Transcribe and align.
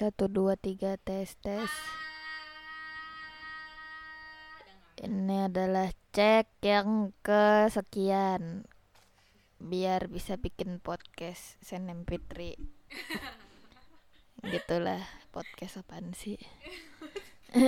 satu 0.00 0.32
dua 0.32 0.56
tiga 0.56 0.96
tes 0.96 1.36
tes. 1.44 1.68
Ini 4.96 5.52
adalah 5.52 5.92
cek 6.16 6.56
yang 6.64 7.12
kesekian 7.20 8.64
biar 9.60 10.08
bisa 10.08 10.40
bikin 10.40 10.80
podcast 10.80 11.60
Senem 11.60 12.08
Fitri. 12.08 12.56
Gitulah 14.40 15.04
podcast 15.36 15.84
apaan 15.84 16.16
sih? 16.16 16.40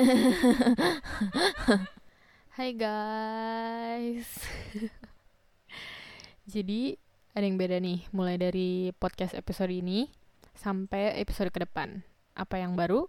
Hai 2.57 2.73
guys. 2.73 4.41
Jadi 6.57 6.97
ada 7.37 7.45
yang 7.45 7.61
beda 7.61 7.77
nih 7.77 8.09
mulai 8.09 8.41
dari 8.41 8.89
podcast 8.97 9.37
episode 9.37 9.69
ini 9.69 10.09
sampai 10.57 11.21
episode 11.21 11.53
ke 11.53 11.61
depan. 11.69 12.12
Apa 12.33 12.61
yang 12.61 12.73
baru? 12.77 13.09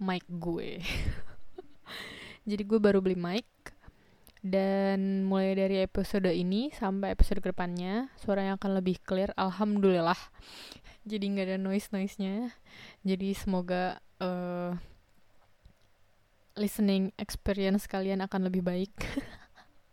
Mic 0.00 0.24
gue. 0.28 0.80
Jadi 2.48 2.62
gue 2.64 2.76
baru 2.76 3.00
beli 3.00 3.16
mic 3.16 3.48
dan 4.44 5.24
mulai 5.24 5.56
dari 5.56 5.80
episode 5.80 6.28
ini 6.28 6.68
sampai 6.68 7.16
episode 7.16 7.40
ke 7.40 7.48
depannya 7.48 8.12
suaranya 8.20 8.60
akan 8.60 8.76
lebih 8.76 9.00
clear 9.00 9.32
alhamdulillah. 9.40 10.18
Jadi 11.08 11.24
nggak 11.32 11.46
ada 11.48 11.58
noise-noise-nya. 11.60 12.52
Jadi 13.00 13.32
semoga 13.32 13.96
uh, 14.20 14.76
listening 16.60 17.16
experience 17.16 17.88
kalian 17.88 18.20
akan 18.20 18.52
lebih 18.52 18.60
baik. 18.60 18.92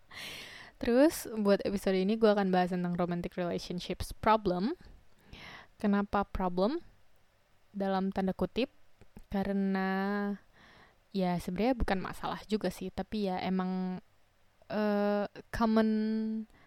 Terus 0.83 1.31
buat 1.39 1.63
episode 1.63 1.95
ini 1.95 2.19
gue 2.19 2.27
akan 2.27 2.51
bahas 2.51 2.75
tentang 2.75 2.99
romantic 2.99 3.39
relationships 3.39 4.11
problem. 4.19 4.75
Kenapa 5.79 6.27
problem? 6.27 6.83
Dalam 7.71 8.11
tanda 8.11 8.35
kutip 8.35 8.69
karena 9.31 9.89
ya 11.15 11.39
sebenarnya 11.39 11.75
bukan 11.75 11.99
masalah 12.03 12.39
juga 12.47 12.67
sih, 12.71 12.91
tapi 12.91 13.31
ya 13.31 13.39
emang 13.39 14.03
uh, 14.71 15.25
common 15.51 15.89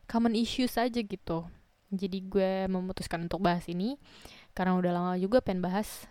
common 0.08 0.34
issues 0.36 0.76
aja 0.76 1.00
gitu. 1.00 1.48
Jadi 1.94 2.18
gue 2.26 2.66
memutuskan 2.66 3.24
untuk 3.24 3.44
bahas 3.44 3.64
ini 3.70 4.00
karena 4.56 4.74
udah 4.74 4.92
lama 4.92 5.14
juga 5.20 5.40
pengen 5.44 5.62
bahas. 5.62 6.08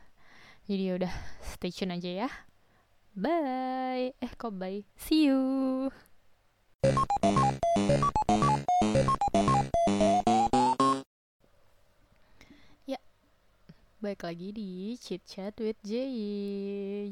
Jadi 0.63 0.81
ya 0.89 0.93
udah 0.95 1.13
stay 1.43 1.73
tune 1.73 1.93
aja 1.93 2.27
ya. 2.27 2.29
Bye. 3.13 4.15
Eh 4.17 4.31
kok 4.33 4.55
bye? 4.55 4.81
See 4.95 5.29
you. 5.29 5.91
Baik 14.03 14.27
lagi 14.27 14.51
di 14.51 14.99
Chit 14.99 15.23
Chat 15.23 15.55
with 15.63 15.79
Jay. 15.79 16.11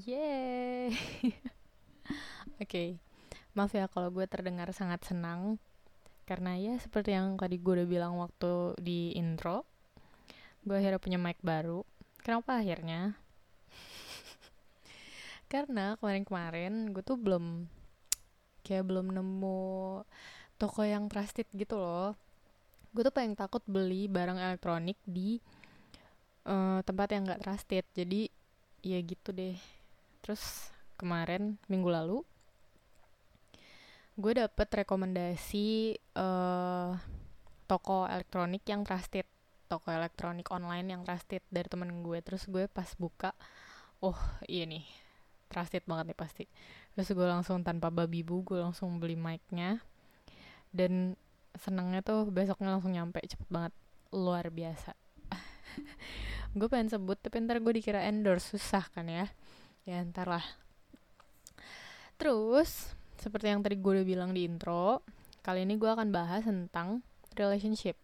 Yeay. 0.04 0.92
Oke, 0.92 1.32
okay. 2.60 2.90
maaf 3.56 3.72
ya 3.72 3.88
kalau 3.88 4.12
gue 4.12 4.28
terdengar 4.28 4.68
sangat 4.76 5.00
senang 5.08 5.56
karena 6.28 6.60
ya 6.60 6.76
seperti 6.84 7.16
yang 7.16 7.40
tadi 7.40 7.64
gue 7.64 7.80
udah 7.80 7.88
bilang 7.88 8.20
waktu 8.20 8.76
di 8.76 9.16
intro, 9.16 9.64
gue 10.68 10.76
akhirnya 10.76 11.00
punya 11.00 11.16
mic 11.16 11.40
baru. 11.40 11.88
Kenapa 12.28 12.60
akhirnya? 12.60 13.16
karena 15.52 15.96
kemarin-kemarin 15.96 16.92
gue 16.92 17.04
tuh 17.08 17.16
belum 17.16 17.72
kayak 18.68 18.84
belum 18.84 19.16
nemu 19.16 19.64
toko 20.60 20.84
yang 20.84 21.08
trusted 21.08 21.48
gitu 21.56 21.80
loh 21.80 22.20
gue 22.92 23.08
tuh 23.08 23.16
paling 23.16 23.40
takut 23.40 23.64
beli 23.64 24.12
barang 24.12 24.36
elektronik 24.36 25.00
di 25.08 25.40
uh, 26.46 26.80
tempat 26.86 27.08
yang 27.14 27.28
gak 27.28 27.44
trusted. 27.44 27.86
Jadi 27.94 28.30
ya 28.82 28.98
gitu 29.02 29.30
deh. 29.34 29.58
Terus 30.26 30.70
kemarin 30.98 31.58
minggu 31.66 31.90
lalu 31.90 32.20
gue 34.22 34.38
dapet 34.38 34.86
rekomendasi 34.86 35.98
uh, 36.20 36.94
toko 37.66 38.06
elektronik 38.06 38.62
yang 38.68 38.84
trusted. 38.84 39.26
Toko 39.72 39.88
elektronik 39.88 40.52
online 40.52 40.94
yang 40.94 41.02
trusted 41.08 41.42
dari 41.48 41.68
temen 41.72 42.04
gue. 42.04 42.20
Terus 42.20 42.46
gue 42.46 42.68
pas 42.68 42.88
buka 43.00 43.32
oh 44.04 44.18
iya 44.46 44.68
nih. 44.68 44.84
Trusted 45.48 45.84
banget 45.88 46.12
nih 46.12 46.20
pasti. 46.20 46.46
Terus 46.94 47.10
gue 47.16 47.28
langsung 47.28 47.64
tanpa 47.64 47.88
babi 47.88 48.22
bu 48.22 48.44
gue 48.44 48.60
langsung 48.60 49.00
beli 49.00 49.16
mic-nya. 49.16 49.80
Dan 50.72 51.16
senangnya 51.56 52.00
tuh 52.04 52.28
besoknya 52.32 52.78
langsung 52.78 52.92
nyampe 52.92 53.24
cepet 53.24 53.48
banget. 53.48 53.74
Luar 54.12 54.52
biasa 54.52 54.92
gue 56.52 56.68
pengen 56.68 56.92
sebut 56.92 57.16
tapi 57.16 57.40
ntar 57.44 57.64
gue 57.64 57.74
dikira 57.80 58.04
endorse 58.04 58.56
susah 58.56 58.88
kan 58.92 59.08
ya. 59.08 59.28
Ya 59.88 60.04
ntar 60.04 60.28
lah. 60.28 60.46
Terus 62.20 62.94
seperti 63.18 63.54
yang 63.54 63.62
tadi 63.64 63.78
gue 63.78 63.92
udah 64.02 64.06
bilang 64.06 64.32
di 64.34 64.46
intro 64.46 65.06
kali 65.42 65.66
ini 65.66 65.78
gue 65.78 65.90
akan 65.90 66.14
bahas 66.14 66.46
tentang 66.46 67.02
relationship. 67.34 67.98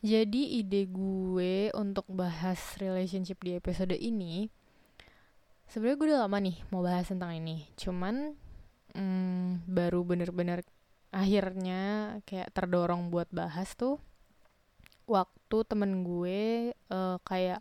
Jadi 0.00 0.60
ide 0.62 0.88
gue 0.88 1.68
untuk 1.76 2.08
bahas 2.08 2.56
relationship 2.80 3.36
di 3.44 3.58
episode 3.58 3.92
ini 3.92 4.48
sebenarnya 5.68 5.96
gue 5.98 6.06
udah 6.08 6.20
lama 6.24 6.38
nih 6.40 6.56
mau 6.72 6.82
bahas 6.84 7.08
tentang 7.08 7.36
ini. 7.36 7.68
Cuman 7.76 8.36
hmm, 8.94 9.66
baru 9.66 10.04
bener-bener 10.04 10.64
akhirnya 11.10 12.16
kayak 12.22 12.54
terdorong 12.54 13.10
buat 13.10 13.26
bahas 13.34 13.74
tuh 13.74 13.98
waktu 15.10 15.39
temen 15.66 16.06
gue 16.06 16.70
uh, 16.94 17.18
kayak 17.26 17.58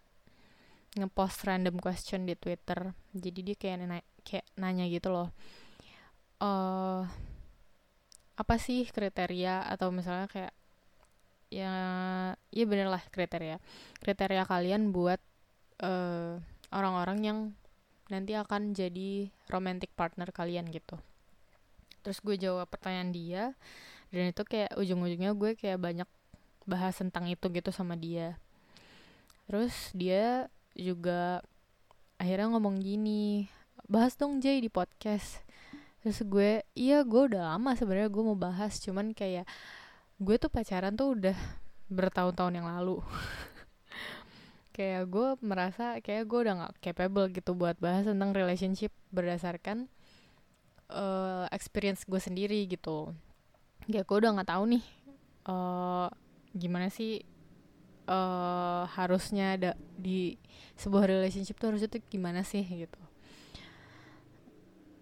ngepost 0.93 1.41
random 1.45 1.81
question 1.81 2.29
di 2.29 2.37
Twitter. 2.37 2.93
Jadi 3.13 3.39
dia 3.41 3.55
kayak 3.57 3.77
nanya, 3.81 4.05
kayak 4.21 4.45
nanya 4.57 4.85
gitu 4.85 5.09
loh 5.09 5.33
uh, 6.43 7.03
apa 8.39 8.55
sih 8.57 8.87
kriteria? 8.89 9.67
Atau 9.67 9.91
misalnya 9.91 10.27
kayak 10.31 10.53
ya 11.51 11.73
ya 12.51 12.63
bener 12.65 12.87
lah 12.89 13.03
kriteria. 13.11 13.59
Kriteria 13.99 14.43
kalian 14.47 14.95
buat 14.95 15.19
uh, 15.83 16.39
orang-orang 16.73 17.19
yang 17.23 17.39
nanti 18.09 18.33
akan 18.33 18.73
jadi 18.73 19.29
romantic 19.51 19.93
partner 19.93 20.33
kalian 20.33 20.71
gitu. 20.73 20.97
Terus 22.01 22.23
gue 22.23 22.35
jawab 22.39 22.65
pertanyaan 22.71 23.11
dia 23.13 23.43
dan 24.09 24.33
itu 24.33 24.41
kayak 24.41 24.73
ujung-ujungnya 24.73 25.37
gue 25.37 25.53
kayak 25.53 25.77
banyak 25.77 26.09
bahas 26.69 27.01
tentang 27.01 27.25
itu 27.25 27.49
gitu 27.49 27.73
sama 27.73 27.97
dia. 27.97 28.37
Terus 29.49 29.73
dia 29.97 30.45
juga 30.77 31.41
akhirnya 32.21 32.53
ngomong 32.53 32.77
gini 32.77 33.49
bahas 33.89 34.13
dong 34.13 34.37
Jay 34.37 34.61
di 34.61 34.69
podcast. 34.69 35.41
Terus 36.05 36.21
gue 36.21 36.61
iya 36.77 37.01
gue 37.01 37.33
udah 37.33 37.57
lama 37.57 37.73
sebenarnya 37.73 38.13
gue 38.13 38.23
mau 38.23 38.37
bahas 38.37 38.77
cuman 38.77 39.17
kayak 39.17 39.49
gue 40.21 40.35
tuh 40.37 40.53
pacaran 40.53 40.93
tuh 40.93 41.17
udah 41.17 41.37
bertahun-tahun 41.89 42.53
yang 42.61 42.69
lalu. 42.69 43.01
Kayak 44.79 45.11
gue 45.11 45.29
merasa 45.43 45.99
kayak 45.99 46.23
gue 46.23 46.39
udah 46.39 46.53
gak 46.55 46.73
capable 46.79 47.27
gitu 47.35 47.51
buat 47.51 47.75
bahas 47.83 48.07
tentang 48.07 48.31
relationship 48.31 48.95
berdasarkan 49.11 49.91
uh, 50.87 51.51
experience 51.51 52.07
gue 52.07 52.15
sendiri 52.15 52.63
gitu. 52.63 53.11
Ya 53.91 54.07
gue 54.07 54.17
udah 54.23 54.39
nggak 54.39 54.47
tahu 54.47 54.79
nih 54.79 54.83
uh, 55.51 56.07
gimana 56.55 56.89
sih 56.89 57.21
uh, 58.09 58.89
harusnya 58.97 59.55
ada 59.55 59.71
di 59.95 60.35
sebuah 60.79 61.05
relationship 61.05 61.61
tuh 61.61 61.73
harusnya 61.75 61.89
tuh 61.91 62.01
gimana 62.09 62.41
sih 62.41 62.65
gitu. 62.65 63.01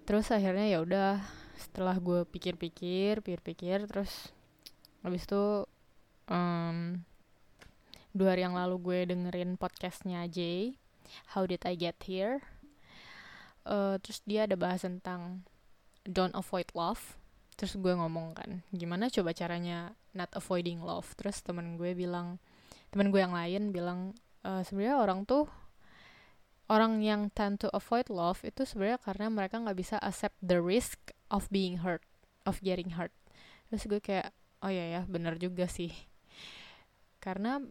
Terus 0.08 0.32
akhirnya 0.32 0.68
ya 0.68 0.80
udah 0.84 1.20
setelah 1.58 1.98
gue 1.98 2.24
pikir-pikir 2.30 3.26
pikir-pikir 3.26 3.90
terus 3.90 4.30
habis 5.02 5.26
itu 5.26 5.66
um, 6.30 7.02
dua 8.14 8.38
hari 8.38 8.46
yang 8.46 8.54
lalu 8.56 8.78
gue 8.78 9.00
dengerin 9.10 9.58
podcastnya 9.58 10.26
Jay 10.30 10.78
How 11.34 11.50
Did 11.50 11.66
I 11.66 11.76
Get 11.76 11.98
Here? 12.06 12.44
Uh, 13.68 14.00
terus 14.00 14.24
dia 14.24 14.48
ada 14.48 14.56
bahas 14.56 14.88
tentang 14.88 15.44
don't 16.08 16.36
avoid 16.38 16.72
love. 16.72 17.20
Terus 17.58 17.76
gue 17.76 17.92
ngomong 17.92 18.38
kan 18.38 18.62
gimana 18.70 19.10
coba 19.10 19.34
caranya 19.34 19.98
not 20.18 20.34
avoiding 20.34 20.82
love. 20.82 21.14
Terus 21.14 21.46
temen 21.46 21.78
gue 21.78 21.94
bilang 21.94 22.42
temen 22.90 23.14
gue 23.14 23.22
yang 23.22 23.36
lain 23.36 23.70
bilang 23.70 24.18
e, 24.42 24.66
sebenarnya 24.66 24.98
orang 24.98 25.24
tuh 25.30 25.46
orang 26.68 27.00
yang 27.00 27.30
tend 27.32 27.62
to 27.62 27.70
avoid 27.72 28.10
love 28.10 28.42
itu 28.44 28.66
sebenarnya 28.66 29.00
karena 29.00 29.30
mereka 29.30 29.62
nggak 29.62 29.78
bisa 29.78 29.96
accept 30.02 30.36
the 30.42 30.60
risk 30.60 31.14
of 31.30 31.48
being 31.54 31.86
hurt 31.86 32.02
of 32.44 32.60
getting 32.66 32.98
hurt. 32.98 33.14
Terus 33.70 33.84
gue 33.86 34.02
kayak 34.02 34.34
oh 34.66 34.72
ya 34.74 35.00
ya 35.00 35.02
bener 35.06 35.38
juga 35.38 35.70
sih. 35.70 35.94
Karena 37.22 37.62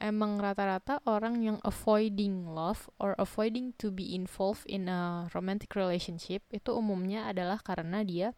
emang 0.00 0.40
rata-rata 0.40 1.04
orang 1.04 1.44
yang 1.44 1.58
avoiding 1.60 2.48
love 2.48 2.88
or 2.96 3.12
avoiding 3.20 3.76
to 3.76 3.92
be 3.92 4.16
involved 4.16 4.64
in 4.64 4.88
a 4.88 5.28
romantic 5.36 5.76
relationship 5.76 6.40
itu 6.48 6.72
umumnya 6.72 7.28
adalah 7.28 7.60
karena 7.60 8.00
dia 8.00 8.32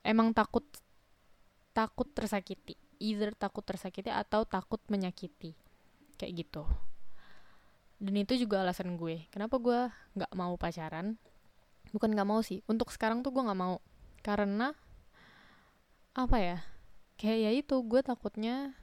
emang 0.00 0.32
takut 0.32 0.64
takut 1.72 2.08
tersakiti. 2.12 2.76
Either 3.02 3.34
takut 3.34 3.66
tersakiti 3.66 4.12
atau 4.12 4.46
takut 4.46 4.78
menyakiti. 4.86 5.56
Kayak 6.20 6.32
gitu. 6.46 6.62
Dan 8.02 8.14
itu 8.18 8.34
juga 8.34 8.62
alasan 8.62 8.94
gue. 8.98 9.26
Kenapa 9.30 9.58
gue 9.58 9.90
nggak 10.18 10.32
mau 10.34 10.54
pacaran? 10.54 11.18
Bukan 11.90 12.14
nggak 12.14 12.28
mau 12.28 12.40
sih. 12.42 12.62
Untuk 12.70 12.90
sekarang 12.94 13.22
tuh 13.26 13.30
gue 13.30 13.42
nggak 13.42 13.58
mau. 13.58 13.78
Karena 14.22 14.70
apa 16.14 16.36
ya? 16.38 16.58
Kayak 17.18 17.38
ya 17.38 17.50
itu 17.54 17.76
gue 17.86 18.00
takutnya 18.02 18.74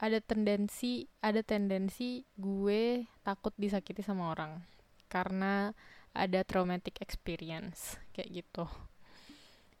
ada 0.00 0.16
tendensi 0.24 1.04
ada 1.20 1.44
tendensi 1.44 2.24
gue 2.40 3.04
takut 3.20 3.52
disakiti 3.60 4.00
sama 4.00 4.32
orang. 4.32 4.60
Karena 5.12 5.76
ada 6.16 6.40
traumatic 6.40 7.04
experience. 7.04 8.00
Kayak 8.16 8.44
gitu. 8.44 8.64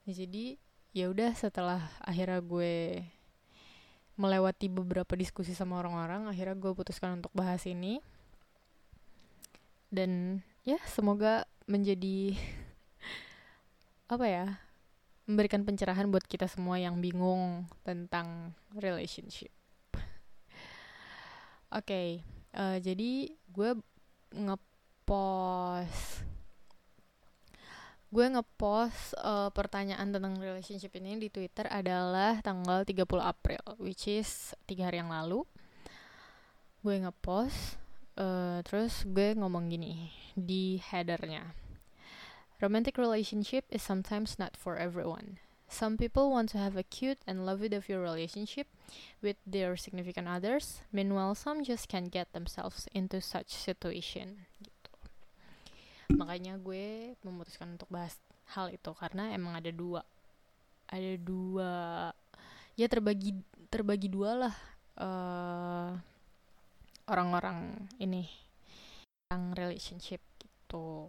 Ya, 0.04 0.12
jadi 0.24 0.60
ya 0.90 1.06
udah 1.06 1.30
setelah 1.38 1.86
akhirnya 2.02 2.42
gue 2.42 3.06
melewati 4.20 4.68
beberapa 4.68 5.16
diskusi 5.16 5.56
sama 5.56 5.80
orang-orang 5.80 6.28
akhirnya 6.28 6.58
gue 6.58 6.72
putuskan 6.76 7.22
untuk 7.22 7.32
bahas 7.32 7.64
ini. 7.64 8.02
Dan 9.90 10.42
ya 10.62 10.78
semoga 10.86 11.48
menjadi 11.66 12.38
apa 14.12 14.26
ya 14.26 14.46
memberikan 15.30 15.62
pencerahan 15.62 16.10
buat 16.10 16.26
kita 16.26 16.50
semua 16.50 16.82
yang 16.82 16.98
bingung 16.98 17.70
tentang 17.86 18.54
relationship. 18.74 19.54
Oke 21.70 21.86
okay, 21.86 22.08
uh, 22.58 22.74
eh, 22.74 22.76
jadi 22.82 23.30
gue 23.54 23.70
ngepost 24.34 26.29
gue 28.10 28.26
ngepost 28.26 29.14
uh, 29.22 29.54
pertanyaan 29.54 30.10
tentang 30.10 30.34
relationship 30.42 30.90
ini 30.98 31.14
di 31.14 31.30
Twitter 31.30 31.70
adalah 31.70 32.42
tanggal 32.42 32.82
30 32.82 33.06
April, 33.22 33.62
which 33.78 34.10
is 34.10 34.50
tiga 34.66 34.90
hari 34.90 34.98
yang 34.98 35.14
lalu. 35.14 35.46
Gue 36.82 36.98
ngepost, 36.98 37.78
uh, 38.18 38.66
terus 38.66 39.06
gue 39.06 39.38
ngomong 39.38 39.70
gini 39.70 40.10
di 40.34 40.82
headernya. 40.82 41.54
Romantic 42.58 42.98
relationship 42.98 43.62
is 43.70 43.80
sometimes 43.80 44.42
not 44.42 44.58
for 44.58 44.74
everyone. 44.74 45.38
Some 45.70 45.94
people 45.94 46.34
want 46.34 46.50
to 46.50 46.58
have 46.58 46.74
a 46.74 46.82
cute 46.82 47.22
and 47.30 47.46
lovey-dovey 47.46 47.94
relationship 47.94 48.66
with 49.22 49.38
their 49.46 49.78
significant 49.78 50.26
others. 50.26 50.82
Meanwhile, 50.90 51.38
some 51.38 51.62
just 51.62 51.86
can't 51.86 52.10
get 52.10 52.34
themselves 52.34 52.90
into 52.90 53.22
such 53.22 53.54
situation 53.54 54.49
makanya 56.16 56.58
gue 56.58 57.14
memutuskan 57.22 57.74
untuk 57.74 57.90
bahas 57.90 58.14
hal 58.54 58.70
itu 58.74 58.90
karena 58.94 59.30
emang 59.34 59.58
ada 59.58 59.70
dua. 59.70 60.02
Ada 60.90 61.14
dua 61.22 61.72
ya 62.74 62.86
terbagi 62.90 63.36
terbagi 63.70 64.08
dua 64.10 64.48
lah 64.48 64.54
uh, 64.98 65.90
orang-orang 67.10 67.86
ini 67.98 68.26
yang 69.30 69.54
relationship 69.54 70.22
gitu. 70.42 71.06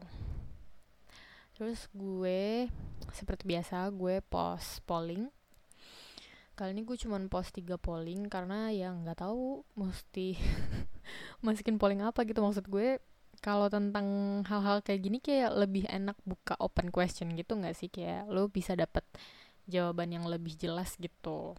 Terus 1.57 1.86
gue 1.94 2.69
seperti 3.13 3.45
biasa 3.45 3.89
gue 3.94 4.21
post 4.25 4.81
polling. 4.86 5.30
Kali 6.54 6.77
ini 6.77 6.86
gue 6.86 6.97
cuman 6.97 7.25
post 7.25 7.57
tiga 7.57 7.77
polling 7.77 8.30
karena 8.30 8.69
ya 8.69 8.94
nggak 8.94 9.25
tahu 9.25 9.65
mesti 9.74 10.38
masukin 11.45 11.81
polling 11.81 12.01
apa 12.06 12.21
gitu. 12.25 12.42
Maksud 12.42 12.65
gue 12.69 13.01
kalau 13.41 13.67
tentang 13.73 14.05
hal-hal 14.45 14.85
kayak 14.85 15.01
gini 15.01 15.17
kayak 15.17 15.57
lebih 15.57 15.89
enak 15.89 16.13
buka 16.29 16.53
open 16.61 16.93
question 16.93 17.33
gitu 17.33 17.57
nggak 17.57 17.73
sih? 17.73 17.89
Kayak 17.89 18.29
lo 18.29 18.45
bisa 18.45 18.77
dapet 18.77 19.01
jawaban 19.65 20.13
yang 20.13 20.29
lebih 20.29 20.53
jelas 20.53 20.93
gitu. 21.01 21.57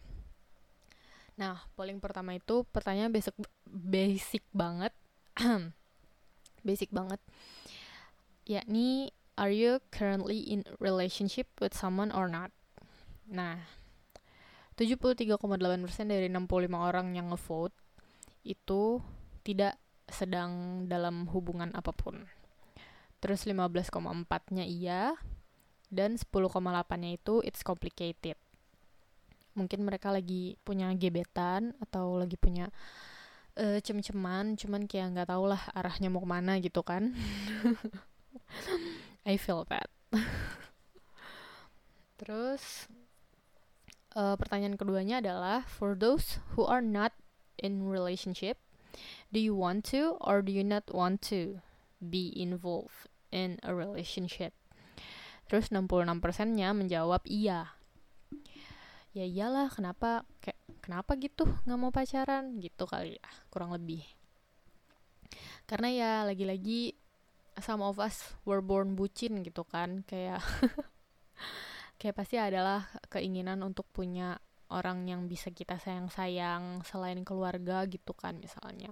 Nah 1.34 1.58
polling 1.75 1.99
pertama 1.99 2.38
itu 2.38 2.62
pertanyaan 2.70 3.11
basic 3.11 3.34
basic 3.67 4.46
banget. 4.55 4.94
Basic 6.62 6.94
banget. 6.94 7.19
Yakni 8.46 9.11
are 9.35 9.50
you 9.50 9.82
currently 9.90 10.38
in 10.38 10.62
relationship 10.78 11.50
with 11.58 11.75
someone 11.75 12.14
or 12.14 12.31
not? 12.31 12.55
Nah 13.26 13.58
73,8% 14.78 15.35
dari 16.06 16.31
65 16.31 16.46
orang 16.70 17.19
yang 17.19 17.35
ngevote 17.35 17.75
itu 18.46 19.02
tidak 19.43 19.75
sedang 20.12 20.85
dalam 20.87 21.26
hubungan 21.32 21.73
apa 21.73 21.91
pun. 21.91 22.29
Terus 23.23 23.47
15,4-nya 23.47 24.67
iya 24.67 25.17
dan 25.93 26.17
10,8-nya 26.17 27.11
itu 27.17 27.44
it's 27.44 27.61
complicated. 27.61 28.37
Mungkin 29.53 29.85
mereka 29.85 30.09
lagi 30.09 30.56
punya 30.64 30.88
gebetan 30.97 31.76
atau 31.81 32.17
lagi 32.17 32.41
punya 32.41 32.73
uh, 33.61 33.79
cem-ceman, 33.85 34.56
cuman 34.56 34.88
kayak 34.88 35.12
nggak 35.12 35.29
tau 35.29 35.44
lah 35.44 35.61
arahnya 35.76 36.09
mau 36.09 36.25
ke 36.25 36.29
mana 36.29 36.56
gitu 36.59 36.81
kan. 36.81 37.12
I 39.29 39.37
feel 39.37 39.62
that. 39.69 39.93
Terus 42.20 42.88
uh, 44.17 44.35
pertanyaan 44.41 44.81
keduanya 44.81 45.20
adalah 45.20 45.62
for 45.69 45.93
those 45.93 46.41
who 46.56 46.64
are 46.64 46.82
not 46.82 47.12
in 47.61 47.87
relationship 47.87 48.59
Do 49.33 49.39
you 49.41 49.56
want 49.56 49.89
to 49.97 50.21
or 50.21 50.44
do 50.44 50.53
you 50.53 50.65
not 50.65 50.89
want 50.93 51.25
to 51.33 51.61
be 52.03 52.33
involved 52.37 53.09
in 53.33 53.56
a 53.65 53.73
relationship? 53.73 54.53
Terus 55.49 55.69
66%-nya 55.69 56.73
menjawab 56.73 57.25
iya. 57.29 57.77
Ya 59.12 59.29
iyalah, 59.29 59.69
kenapa 59.69 60.25
kayak 60.41 60.56
kenapa 60.81 61.21
gitu 61.21 61.44
nggak 61.69 61.79
mau 61.79 61.93
pacaran 61.93 62.56
gitu 62.61 62.89
kali 62.89 63.21
ya, 63.21 63.29
kurang 63.53 63.77
lebih. 63.77 64.00
Karena 65.69 65.88
ya 65.93 66.11
lagi-lagi 66.25 66.97
some 67.61 67.85
of 67.85 68.00
us 68.00 68.33
were 68.49 68.65
born 68.65 68.97
bucin 68.97 69.45
gitu 69.45 69.69
kan, 69.69 70.00
kayak 70.09 70.41
kayak 72.00 72.17
pasti 72.17 72.41
adalah 72.41 72.88
keinginan 73.12 73.61
untuk 73.61 73.85
punya 73.93 74.41
orang 74.73 75.05
yang 75.05 75.29
bisa 75.29 75.53
kita 75.53 75.77
sayang-sayang 75.77 76.81
selain 76.89 77.21
keluarga 77.23 77.85
gitu 77.85 78.17
kan 78.17 78.41
misalnya. 78.41 78.91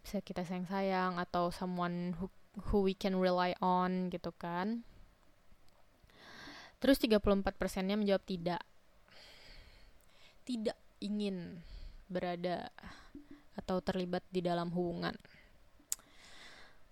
Bisa 0.00 0.24
kita 0.24 0.42
sayang-sayang 0.48 1.20
atau 1.20 1.52
someone 1.52 2.16
who, 2.16 2.32
who 2.72 2.88
we 2.88 2.96
can 2.96 3.20
rely 3.20 3.52
on 3.60 4.08
gitu 4.08 4.32
kan. 4.32 4.82
Terus 6.80 6.96
34 7.02 7.58
persennya 7.58 8.00
menjawab 8.00 8.24
tidak. 8.24 8.62
Tidak 10.48 10.78
ingin 11.04 11.60
berada 12.08 12.72
atau 13.58 13.84
terlibat 13.84 14.24
di 14.32 14.40
dalam 14.40 14.72
hubungan. 14.72 15.14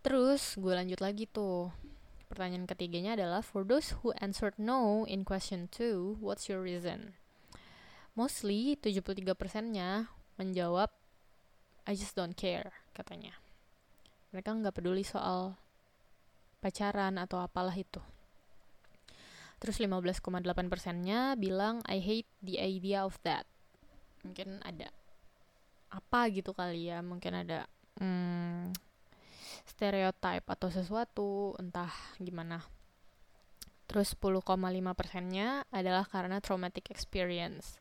Terus 0.07 0.55
gue 0.55 0.71
lanjut 0.71 1.01
lagi 1.03 1.27
tuh. 1.27 1.71
Pertanyaan 2.27 2.67
ketiganya 2.67 3.15
adalah 3.15 3.39
for 3.39 3.63
those 3.63 3.95
who 4.03 4.11
answered 4.19 4.59
no 4.59 5.07
in 5.07 5.23
question 5.23 5.71
2, 5.71 6.19
what's 6.19 6.51
your 6.51 6.59
reason? 6.59 7.15
Mostly 8.17 8.81
73%-nya 8.81 10.09
menjawab 10.41 10.89
I 11.87 11.93
just 11.95 12.17
don't 12.17 12.35
care 12.35 12.73
katanya. 12.97 13.37
Mereka 14.33 14.57
nggak 14.57 14.75
peduli 14.81 15.07
soal 15.07 15.55
pacaran 16.65 17.21
atau 17.21 17.39
apalah 17.39 17.77
itu. 17.77 18.01
Terus 19.61 19.79
15,8%-nya 19.79 21.39
bilang 21.39 21.85
I 21.87 22.01
hate 22.03 22.29
the 22.43 22.59
idea 22.59 23.05
of 23.05 23.21
that. 23.23 23.47
Mungkin 24.27 24.65
ada 24.67 24.91
apa 25.93 26.29
gitu 26.35 26.51
kali 26.51 26.91
ya, 26.91 27.01
mungkin 27.01 27.47
ada 27.47 27.65
hmm, 28.03 28.75
stereotype 29.65 30.47
atau 30.51 30.69
sesuatu, 30.69 31.55
entah 31.57 31.93
gimana. 32.19 32.65
Terus 33.87 34.19
10,5 34.19 34.43
persennya 34.99 35.63
adalah 35.71 36.05
karena 36.11 36.43
traumatic 36.43 36.91
experience. 36.91 37.79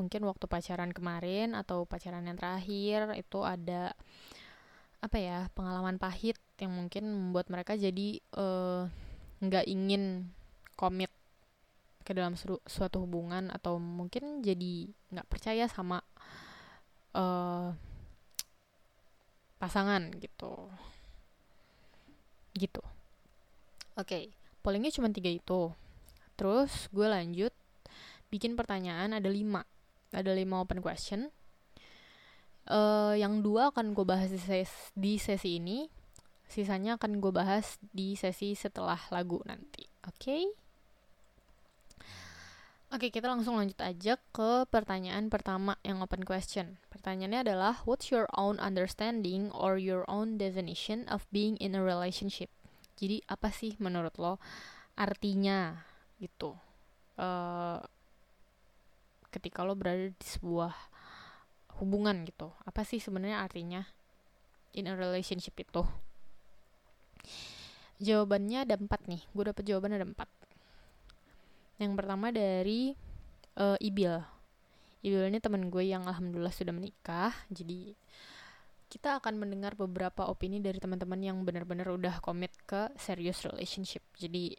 Mungkin 0.00 0.24
waktu 0.26 0.48
pacaran 0.48 0.90
kemarin 0.90 1.54
atau 1.54 1.84
pacaran 1.86 2.24
yang 2.26 2.34
terakhir 2.40 3.14
itu 3.14 3.44
ada 3.44 3.94
apa 5.04 5.20
ya 5.20 5.38
pengalaman 5.52 6.00
pahit 6.00 6.40
yang 6.56 6.72
mungkin 6.72 7.04
membuat 7.12 7.52
mereka 7.52 7.76
jadi 7.76 8.18
eh, 8.18 8.82
nggak 9.44 9.66
uh, 9.68 9.70
ingin 9.70 10.32
komit 10.80 11.12
ke 12.08 12.16
dalam 12.16 12.40
su 12.40 12.56
suatu 12.64 13.04
hubungan 13.04 13.52
atau 13.52 13.76
mungkin 13.76 14.40
jadi 14.40 14.88
nggak 15.12 15.28
percaya 15.28 15.68
sama 15.68 16.00
uh, 17.12 17.70
pasangan 19.60 20.08
gitu. 20.18 20.72
Gitu. 22.56 22.82
Oke. 23.94 24.08
okay 24.08 24.43
pollingnya 24.64 24.88
cuma 24.96 25.12
tiga 25.12 25.28
itu 25.28 25.68
terus 26.40 26.88
gue 26.88 27.04
lanjut 27.04 27.52
bikin 28.32 28.56
pertanyaan 28.56 29.12
ada 29.12 29.28
lima 29.28 29.68
ada 30.10 30.32
lima 30.32 30.64
open 30.64 30.80
question 30.80 31.28
uh, 32.72 33.12
yang 33.12 33.44
dua 33.44 33.68
akan 33.68 33.92
gue 33.92 34.08
bahas 34.08 34.32
di 34.32 34.40
sesi, 34.40 34.72
di 34.96 35.20
sesi 35.20 35.60
ini 35.60 35.84
sisanya 36.48 36.96
akan 36.96 37.20
gue 37.20 37.28
bahas 37.28 37.76
di 37.92 38.16
sesi 38.16 38.56
setelah 38.56 38.98
lagu 39.12 39.44
nanti 39.44 39.84
oke 40.08 40.16
okay? 40.16 40.42
Oke, 42.94 43.10
kita 43.10 43.26
langsung 43.26 43.58
lanjut 43.58 43.74
aja 43.82 44.14
ke 44.30 44.70
pertanyaan 44.70 45.26
pertama 45.26 45.74
yang 45.82 45.98
open 45.98 46.22
question. 46.22 46.78
Pertanyaannya 46.94 47.42
adalah, 47.42 47.82
what's 47.82 48.14
your 48.14 48.30
own 48.38 48.62
understanding 48.62 49.50
or 49.50 49.74
your 49.82 50.06
own 50.06 50.38
definition 50.38 51.02
of 51.10 51.26
being 51.34 51.58
in 51.58 51.74
a 51.74 51.82
relationship? 51.82 52.54
Jadi 52.94 53.22
apa 53.26 53.50
sih 53.50 53.74
menurut 53.82 54.14
lo 54.18 54.38
artinya 54.94 55.74
gitu? 56.22 56.54
Uh, 57.18 57.78
ketika 59.30 59.66
lo 59.66 59.74
berada 59.74 60.10
di 60.10 60.26
sebuah 60.26 60.74
hubungan 61.82 62.22
gitu, 62.22 62.54
apa 62.62 62.86
sih 62.86 63.02
sebenarnya 63.02 63.42
artinya 63.42 63.82
in 64.74 64.86
a 64.86 64.94
relationship 64.94 65.58
itu? 65.58 65.82
Jawabannya 67.98 68.66
ada 68.66 68.74
empat 68.78 69.06
nih. 69.10 69.22
Gue 69.34 69.44
dapet 69.50 69.66
jawaban 69.66 69.94
ada 69.94 70.06
empat 70.06 70.26
yang 71.78 71.98
pertama 71.98 72.30
dari 72.30 72.94
uh, 73.58 73.78
Ibil. 73.82 74.22
Ibil 75.04 75.22
ini 75.28 75.38
teman 75.42 75.68
gue 75.68 75.84
yang 75.84 76.06
alhamdulillah 76.06 76.54
sudah 76.54 76.70
menikah. 76.70 77.34
Jadi 77.50 77.92
kita 78.94 79.18
akan 79.18 79.42
mendengar 79.42 79.74
beberapa 79.74 80.30
opini 80.30 80.62
dari 80.62 80.78
teman-teman 80.78 81.18
yang 81.18 81.42
benar-benar 81.42 81.90
udah 81.90 82.22
komit 82.22 82.54
ke 82.62 82.94
serious 82.94 83.42
relationship. 83.42 84.06
Jadi 84.14 84.54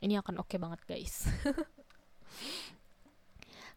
ini 0.00 0.16
akan 0.16 0.40
oke 0.40 0.48
okay 0.48 0.56
banget 0.56 0.80
guys. 0.88 1.28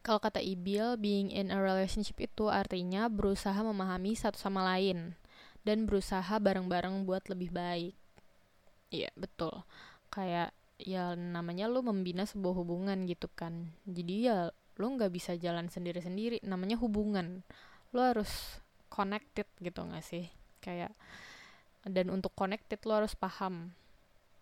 Kalau 0.00 0.16
kata 0.16 0.40
Ibil, 0.40 0.96
being 0.96 1.28
in 1.28 1.52
a 1.52 1.60
relationship 1.60 2.16
itu 2.16 2.48
artinya 2.48 3.12
berusaha 3.12 3.60
memahami 3.60 4.16
satu 4.16 4.40
sama 4.40 4.64
lain 4.64 5.12
dan 5.68 5.84
berusaha 5.84 6.32
bareng-bareng 6.40 7.04
buat 7.04 7.28
lebih 7.28 7.52
baik. 7.52 7.92
Iya, 8.88 9.12
betul. 9.12 9.52
Kayak 10.08 10.56
ya 10.80 11.12
namanya 11.12 11.68
lo 11.68 11.84
membina 11.84 12.24
sebuah 12.24 12.56
hubungan 12.56 13.04
gitu 13.04 13.28
kan 13.36 13.68
jadi 13.84 14.14
ya 14.16 14.38
lo 14.80 14.86
nggak 14.96 15.12
bisa 15.12 15.36
jalan 15.36 15.68
sendiri-sendiri 15.68 16.40
namanya 16.40 16.80
hubungan 16.80 17.44
lo 17.92 18.00
harus 18.00 18.59
connected 18.90 19.46
gitu 19.62 19.86
gak 19.86 20.04
sih? 20.04 20.28
Kayak 20.60 20.92
dan 21.88 22.12
untuk 22.12 22.36
connected 22.36 22.76
lo 22.84 23.00
harus 23.00 23.16
paham 23.16 23.72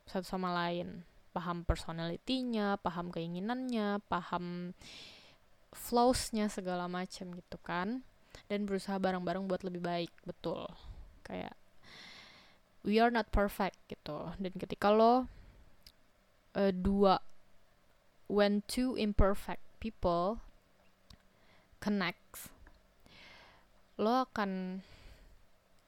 satu 0.08 0.26
sama 0.26 0.50
lain. 0.50 1.06
Paham 1.30 1.62
personalitinya 1.62 2.80
paham 2.80 3.14
keinginannya 3.14 4.02
paham 4.10 4.74
flowsnya 5.70 6.50
segala 6.50 6.90
macam 6.90 7.36
gitu 7.36 7.58
kan. 7.60 8.02
Dan 8.48 8.64
berusaha 8.64 8.96
bareng-bareng 8.96 9.46
buat 9.46 9.62
lebih 9.62 9.84
baik 9.84 10.12
betul. 10.24 10.66
Kayak 11.22 11.54
we 12.82 12.98
are 12.98 13.12
not 13.12 13.28
perfect 13.30 13.76
gitu. 13.86 14.32
Dan 14.40 14.56
ketika 14.56 14.90
lo 14.90 15.28
uh, 16.56 16.72
dua 16.72 17.22
when 18.26 18.64
two 18.66 18.98
imperfect 18.98 19.62
people 19.78 20.42
connects 21.78 22.50
lo 23.98 24.24
akan 24.24 24.80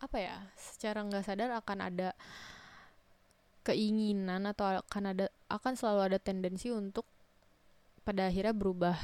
apa 0.01 0.17
ya 0.19 0.37
secara 0.59 1.07
nggak 1.07 1.25
sadar 1.25 1.55
akan 1.61 1.79
ada 1.87 2.09
keinginan 3.63 4.49
atau 4.49 4.81
akan 4.81 5.15
ada 5.15 5.27
akan 5.47 5.73
selalu 5.77 6.01
ada 6.11 6.19
tendensi 6.19 6.73
untuk 6.73 7.07
pada 8.03 8.33
akhirnya 8.33 8.57
berubah 8.57 8.97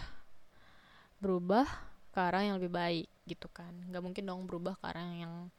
berubah 1.21 1.69
ke 2.17 2.19
arah 2.19 2.49
yang 2.49 2.57
lebih 2.57 2.73
baik 2.73 3.07
gitu 3.29 3.47
kan. 3.53 3.77
Nggak 3.93 4.03
mungkin 4.03 4.25
dong 4.25 4.49
berubah 4.49 4.81
ke 4.81 4.85
arah 4.89 5.05
yang 5.13 5.53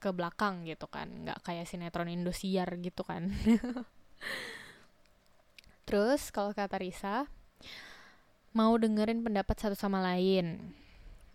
ke 0.00 0.08
belakang 0.08 0.64
gitu 0.64 0.88
kan. 0.88 1.08
Nggak 1.08 1.44
kayak 1.44 1.68
sinetron 1.68 2.08
Indosiar 2.08 2.72
gitu 2.80 3.04
kan. 3.04 3.28
Terus 5.86 6.34
kalau 6.34 6.50
kata 6.56 6.80
Risa, 6.80 7.28
mau 8.56 8.74
dengerin 8.74 9.22
pendapat 9.22 9.56
satu 9.60 9.76
sama 9.76 10.02
lain. 10.02 10.74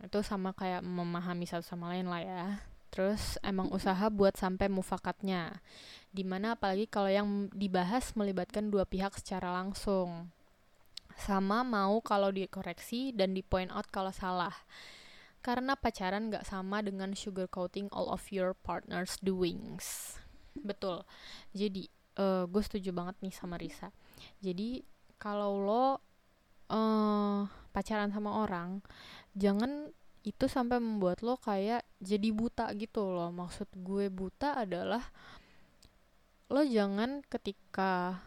Itu 0.01 0.25
sama 0.25 0.51
kayak 0.51 0.81
memahami 0.81 1.45
satu 1.45 1.65
sama 1.65 1.93
lain 1.95 2.09
lah 2.09 2.21
ya. 2.21 2.45
Terus 2.91 3.39
emang 3.45 3.71
usaha 3.71 4.11
buat 4.11 4.35
sampai 4.35 4.67
mufakatnya. 4.67 5.63
Di 6.11 6.27
mana 6.27 6.59
apalagi 6.59 6.89
kalau 6.91 7.07
yang 7.07 7.47
dibahas 7.55 8.11
melibatkan 8.17 8.67
dua 8.67 8.83
pihak 8.83 9.15
secara 9.15 9.53
langsung. 9.53 10.27
Sama 11.15 11.63
mau 11.63 12.01
kalau 12.03 12.33
dikoreksi 12.33 13.15
dan 13.15 13.31
di 13.37 13.45
point 13.45 13.71
out 13.71 13.87
kalau 13.93 14.11
salah. 14.11 14.53
Karena 15.41 15.73
pacaran 15.73 16.29
gak 16.29 16.45
sama 16.45 16.85
dengan 16.85 17.17
sugarcoating 17.17 17.89
all 17.89 18.11
of 18.11 18.29
your 18.29 18.53
partner's 18.53 19.17
doings. 19.23 20.17
Betul. 20.53 21.01
Jadi 21.55 21.89
uh, 22.19 22.43
gue 22.47 22.61
setuju 22.63 22.91
banget 22.91 23.15
nih 23.23 23.33
sama 23.33 23.55
Risa 23.55 23.93
jadi 24.41 24.83
kalau 25.21 25.61
lo 25.61 25.85
uh, 26.73 27.41
pacaran 27.71 28.11
sama 28.11 28.43
orang 28.43 28.81
jangan 29.35 29.89
itu 30.21 30.45
sampai 30.45 30.77
membuat 30.77 31.25
lo 31.25 31.37
kayak 31.41 31.81
jadi 31.97 32.29
buta 32.29 32.69
gitu 32.77 33.09
loh. 33.09 33.33
Maksud 33.33 33.69
gue 33.81 34.11
buta 34.13 34.61
adalah 34.61 35.01
lo 36.51 36.61
jangan 36.61 37.23
ketika 37.25 38.21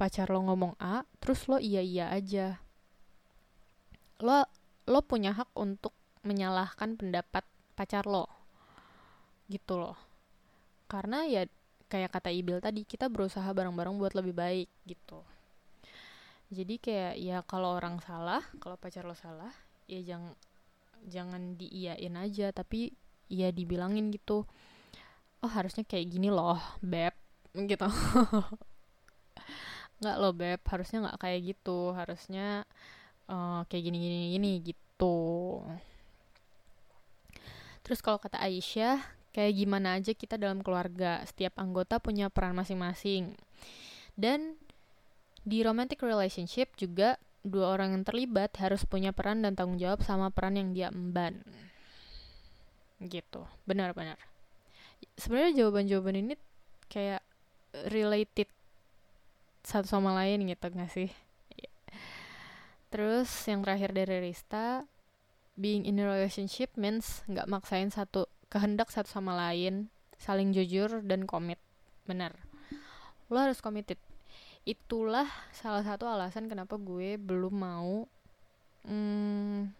pacar 0.00 0.32
lo 0.32 0.42
ngomong 0.42 0.74
A 0.80 1.06
terus 1.22 1.46
lo 1.46 1.62
iya 1.62 1.84
iya 1.84 2.10
aja. 2.10 2.58
Lo 4.18 4.42
lo 4.86 5.00
punya 5.06 5.34
hak 5.34 5.50
untuk 5.54 5.94
menyalahkan 6.26 6.98
pendapat 6.98 7.46
pacar 7.78 8.08
lo 8.10 8.26
gitu 9.46 9.78
loh. 9.78 9.98
Karena 10.90 11.26
ya 11.30 11.46
kayak 11.86 12.10
kata 12.10 12.34
Ibil 12.34 12.58
tadi 12.58 12.82
kita 12.82 13.06
berusaha 13.06 13.46
bareng-bareng 13.46 13.94
buat 13.94 14.18
lebih 14.18 14.34
baik 14.34 14.68
gitu. 14.90 15.22
Jadi 16.50 16.78
kayak 16.78 17.14
ya 17.18 17.38
kalau 17.46 17.78
orang 17.78 18.02
salah 18.02 18.42
kalau 18.58 18.74
pacar 18.74 19.06
lo 19.06 19.14
salah 19.14 19.50
ya 19.86 20.02
jangan 20.02 20.34
jangan 21.06 21.54
diiyain 21.54 22.14
aja 22.18 22.50
tapi 22.50 22.90
ya 23.30 23.54
dibilangin 23.54 24.10
gitu 24.10 24.42
oh 25.42 25.50
harusnya 25.50 25.86
kayak 25.86 26.10
gini 26.10 26.30
loh 26.30 26.58
beb 26.82 27.14
gitu 27.54 27.86
nggak 30.02 30.16
lo 30.20 30.30
beb 30.36 30.60
harusnya 30.66 31.08
nggak 31.08 31.18
kayak 31.22 31.40
gitu 31.54 31.94
harusnya 31.96 32.66
uh, 33.30 33.62
kayak 33.70 33.82
gini 33.86 33.98
gini 34.02 34.18
gini 34.36 34.50
gitu 34.60 35.18
terus 37.86 38.02
kalau 38.02 38.18
kata 38.18 38.42
Aisyah 38.42 39.16
kayak 39.36 39.52
gimana 39.52 40.00
aja 40.00 40.16
kita 40.16 40.40
dalam 40.40 40.64
keluarga. 40.64 41.20
Setiap 41.28 41.60
anggota 41.60 42.00
punya 42.00 42.32
peran 42.32 42.56
masing-masing. 42.56 43.36
Dan 44.16 44.56
di 45.44 45.60
romantic 45.60 46.00
relationship 46.00 46.72
juga 46.80 47.20
dua 47.46 47.78
orang 47.78 47.94
yang 47.94 48.04
terlibat 48.04 48.54
harus 48.58 48.82
punya 48.84 49.14
peran 49.14 49.40
dan 49.46 49.54
tanggung 49.54 49.78
jawab 49.78 50.02
sama 50.02 50.28
peran 50.34 50.58
yang 50.58 50.74
dia 50.74 50.88
emban. 50.90 51.40
Gitu. 53.00 53.46
Benar-benar. 53.64 54.18
Sebenarnya 55.16 55.64
jawaban-jawaban 55.64 56.16
ini 56.20 56.34
kayak 56.90 57.22
related 57.88 58.48
satu 59.66 59.86
sama 59.86 60.14
lain 60.14 60.46
gitu 60.46 60.66
gak 60.70 60.92
sih? 60.92 61.10
Terus 62.86 63.28
yang 63.50 63.66
terakhir 63.66 63.90
dari 63.92 64.30
Rista, 64.30 64.86
being 65.58 65.82
in 65.84 65.98
a 65.98 66.06
relationship 66.06 66.70
means 66.78 67.26
nggak 67.26 67.50
maksain 67.50 67.90
satu 67.90 68.30
kehendak 68.46 68.94
satu 68.94 69.10
sama 69.10 69.34
lain, 69.34 69.90
saling 70.16 70.54
jujur 70.54 71.02
dan 71.02 71.26
komit. 71.26 71.58
Benar. 72.06 72.38
Lo 73.26 73.42
harus 73.42 73.58
committed. 73.58 73.98
Itulah 74.66 75.30
salah 75.54 75.86
satu 75.86 76.10
alasan 76.10 76.50
kenapa 76.50 76.74
gue 76.74 77.14
belum 77.14 77.54
mau 77.54 78.02
mm, 78.82 79.70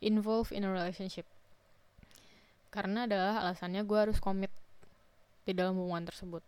involve 0.00 0.48
in 0.56 0.64
a 0.64 0.70
relationship. 0.72 1.28
Karena 2.72 3.04
adalah 3.04 3.44
alasannya 3.44 3.84
gue 3.84 3.98
harus 4.00 4.16
komit 4.16 4.48
di 5.44 5.52
dalam 5.52 5.76
hubungan 5.76 6.08
tersebut. 6.08 6.40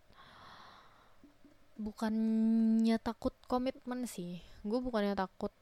Bukannya 1.77 2.97
takut 3.01 3.33
komitmen 3.45 4.09
sih. 4.09 4.41
Gue 4.65 4.81
bukannya 4.81 5.13
takut 5.13 5.53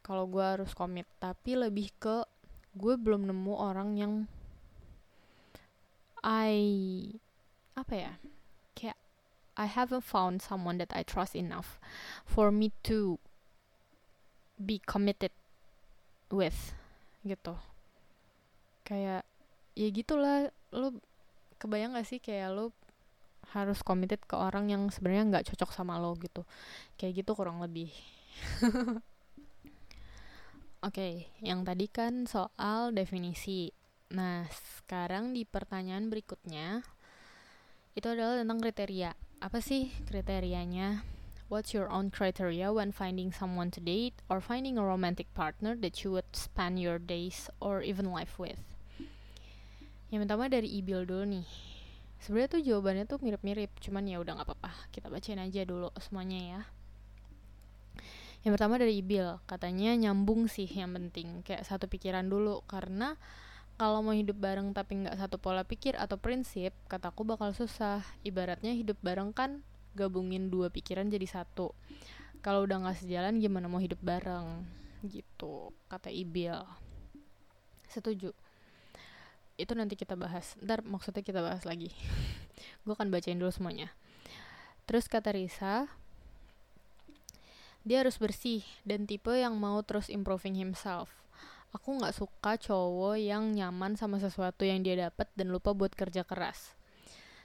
kalau 0.00 0.24
gue 0.24 0.40
harus 0.40 0.72
komit, 0.72 1.04
tapi 1.20 1.60
lebih 1.60 1.92
ke 2.00 2.24
gue 2.72 2.94
belum 2.96 3.28
nemu 3.28 3.52
orang 3.52 4.00
yang 4.00 4.12
I 6.24 7.12
apa 7.78 7.94
ya 7.94 8.12
kayak 8.74 8.98
I 9.58 9.66
haven't 9.66 10.06
found 10.06 10.38
someone 10.38 10.78
that 10.78 10.94
I 10.94 11.02
trust 11.02 11.34
enough 11.34 11.82
for 12.22 12.54
me 12.54 12.70
to 12.86 13.18
be 14.54 14.78
committed 14.86 15.34
with 16.30 16.72
gitu 17.26 17.58
kayak 18.86 19.26
ya 19.74 19.88
gitulah 19.90 20.48
lo 20.70 20.94
kebayang 21.58 21.98
gak 21.98 22.06
sih 22.06 22.22
kayak 22.22 22.54
lo 22.54 22.70
harus 23.52 23.82
committed 23.82 24.20
ke 24.24 24.36
orang 24.36 24.70
yang 24.70 24.86
sebenarnya 24.92 25.24
nggak 25.28 25.46
cocok 25.52 25.70
sama 25.72 25.98
lo 25.98 26.14
gitu 26.20 26.46
kayak 27.00 27.24
gitu 27.24 27.32
kurang 27.34 27.58
lebih 27.58 27.90
Oke, 30.78 30.94
okay, 30.94 31.14
yang 31.42 31.66
tadi 31.66 31.90
kan 31.90 32.22
soal 32.30 32.94
definisi. 32.94 33.74
Nah, 34.14 34.46
sekarang 34.46 35.34
di 35.34 35.42
pertanyaan 35.42 36.06
berikutnya 36.06 36.86
itu 37.98 38.06
adalah 38.06 38.38
tentang 38.38 38.62
kriteria. 38.62 39.10
Apa 39.38 39.62
sih 39.62 39.94
kriterianya 40.10 41.06
What's 41.46 41.70
your 41.70 41.86
own 41.88 42.10
criteria 42.10 42.74
when 42.74 42.90
finding 42.90 43.30
someone 43.30 43.70
to 43.72 43.80
date 43.80 44.18
or 44.26 44.42
finding 44.42 44.76
a 44.76 44.84
romantic 44.84 45.30
partner 45.32 45.78
that 45.78 46.02
you 46.02 46.10
would 46.12 46.28
spend 46.34 46.82
your 46.82 46.98
days 46.98 47.46
or 47.62 47.80
even 47.80 48.10
life 48.10 48.36
with? 48.36 48.60
Yang 50.12 50.28
pertama 50.28 50.50
dari 50.52 50.68
Ibil 50.68 51.08
dulu 51.08 51.24
nih. 51.24 51.48
Sebenarnya 52.20 52.50
tuh 52.52 52.62
jawabannya 52.66 53.04
tuh 53.08 53.22
mirip-mirip, 53.24 53.72
cuman 53.80 54.04
ya 54.10 54.20
udah 54.20 54.36
nggak 54.36 54.48
apa-apa. 54.52 54.72
Kita 54.92 55.08
bacain 55.08 55.40
aja 55.40 55.64
dulu 55.64 55.88
semuanya 56.02 56.40
ya. 56.42 56.60
Yang 58.44 58.52
pertama 58.60 58.76
dari 58.76 59.00
Ibil, 59.00 59.40
katanya 59.48 59.96
nyambung 59.96 60.52
sih 60.52 60.68
yang 60.68 60.92
penting, 60.92 61.40
kayak 61.46 61.64
satu 61.64 61.88
pikiran 61.88 62.28
dulu 62.28 62.60
karena 62.68 63.16
kalau 63.78 64.02
mau 64.02 64.10
hidup 64.10 64.34
bareng 64.34 64.74
tapi 64.74 65.06
nggak 65.06 65.14
satu 65.14 65.38
pola 65.38 65.62
pikir 65.62 65.94
atau 65.94 66.18
prinsip, 66.18 66.74
kataku 66.90 67.22
bakal 67.22 67.54
susah. 67.54 68.02
Ibaratnya 68.26 68.74
hidup 68.74 68.98
bareng 68.98 69.30
kan 69.30 69.62
gabungin 69.94 70.50
dua 70.50 70.66
pikiran 70.66 71.06
jadi 71.06 71.24
satu. 71.30 71.70
Kalau 72.42 72.66
udah 72.66 72.82
nggak 72.82 73.06
sejalan 73.06 73.38
gimana 73.38 73.70
mau 73.70 73.78
hidup 73.78 74.02
bareng? 74.02 74.66
Gitu 75.06 75.70
kata 75.86 76.10
Ibil. 76.10 76.58
Setuju. 77.86 78.34
Itu 79.54 79.72
nanti 79.78 79.94
kita 79.94 80.18
bahas. 80.18 80.58
Ntar 80.58 80.82
maksudnya 80.82 81.22
kita 81.22 81.38
bahas 81.38 81.62
lagi. 81.62 81.94
Gue 82.82 82.98
akan 82.98 83.14
bacain 83.14 83.38
dulu 83.38 83.54
semuanya. 83.54 83.94
Terus 84.90 85.06
kata 85.06 85.38
Risa 85.38 85.86
dia 87.86 88.02
harus 88.02 88.18
bersih 88.18 88.66
dan 88.82 89.06
tipe 89.06 89.30
yang 89.32 89.54
mau 89.54 89.80
terus 89.86 90.10
improving 90.10 90.58
himself 90.58 91.17
aku 91.72 92.00
nggak 92.00 92.16
suka 92.16 92.56
cowok 92.56 93.20
yang 93.20 93.52
nyaman 93.52 93.94
sama 93.94 94.16
sesuatu 94.16 94.64
yang 94.64 94.80
dia 94.80 95.08
dapat 95.08 95.28
dan 95.36 95.52
lupa 95.52 95.76
buat 95.76 95.92
kerja 95.92 96.24
keras. 96.24 96.76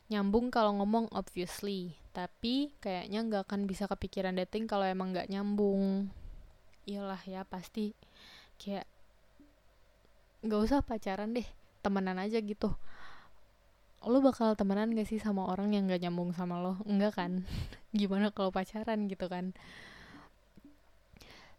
Nyambung 0.07 0.51
kalau 0.51 0.79
ngomong 0.79 1.11
obviously. 1.11 1.95
Tapi 2.13 2.71
kayaknya 2.77 3.25
nggak 3.25 3.43
akan 3.49 3.65
bisa 3.65 3.89
kepikiran 3.89 4.37
dating 4.37 4.69
kalau 4.69 4.85
emang 4.85 5.11
nggak 5.11 5.27
nyambung. 5.27 6.13
Iyalah 6.85 7.19
ya 7.25 7.41
pasti. 7.43 7.97
Kayak 8.61 8.87
nggak 10.43 10.61
usah 10.61 10.79
pacaran 10.83 11.33
deh 11.33 11.47
temenan 11.83 12.19
aja 12.19 12.39
gitu. 12.39 12.71
Lo 14.03 14.19
bakal 14.19 14.59
temenan 14.59 14.91
gak 14.91 15.07
sih 15.07 15.15
sama 15.15 15.47
orang 15.47 15.71
yang 15.71 15.87
gak 15.87 16.03
nyambung 16.03 16.35
sama 16.35 16.59
lo? 16.59 16.75
Enggak 16.83 17.15
kan? 17.15 17.47
Gimana 17.95 18.35
kalau 18.35 18.51
pacaran 18.51 19.07
gitu 19.07 19.31
kan? 19.31 19.55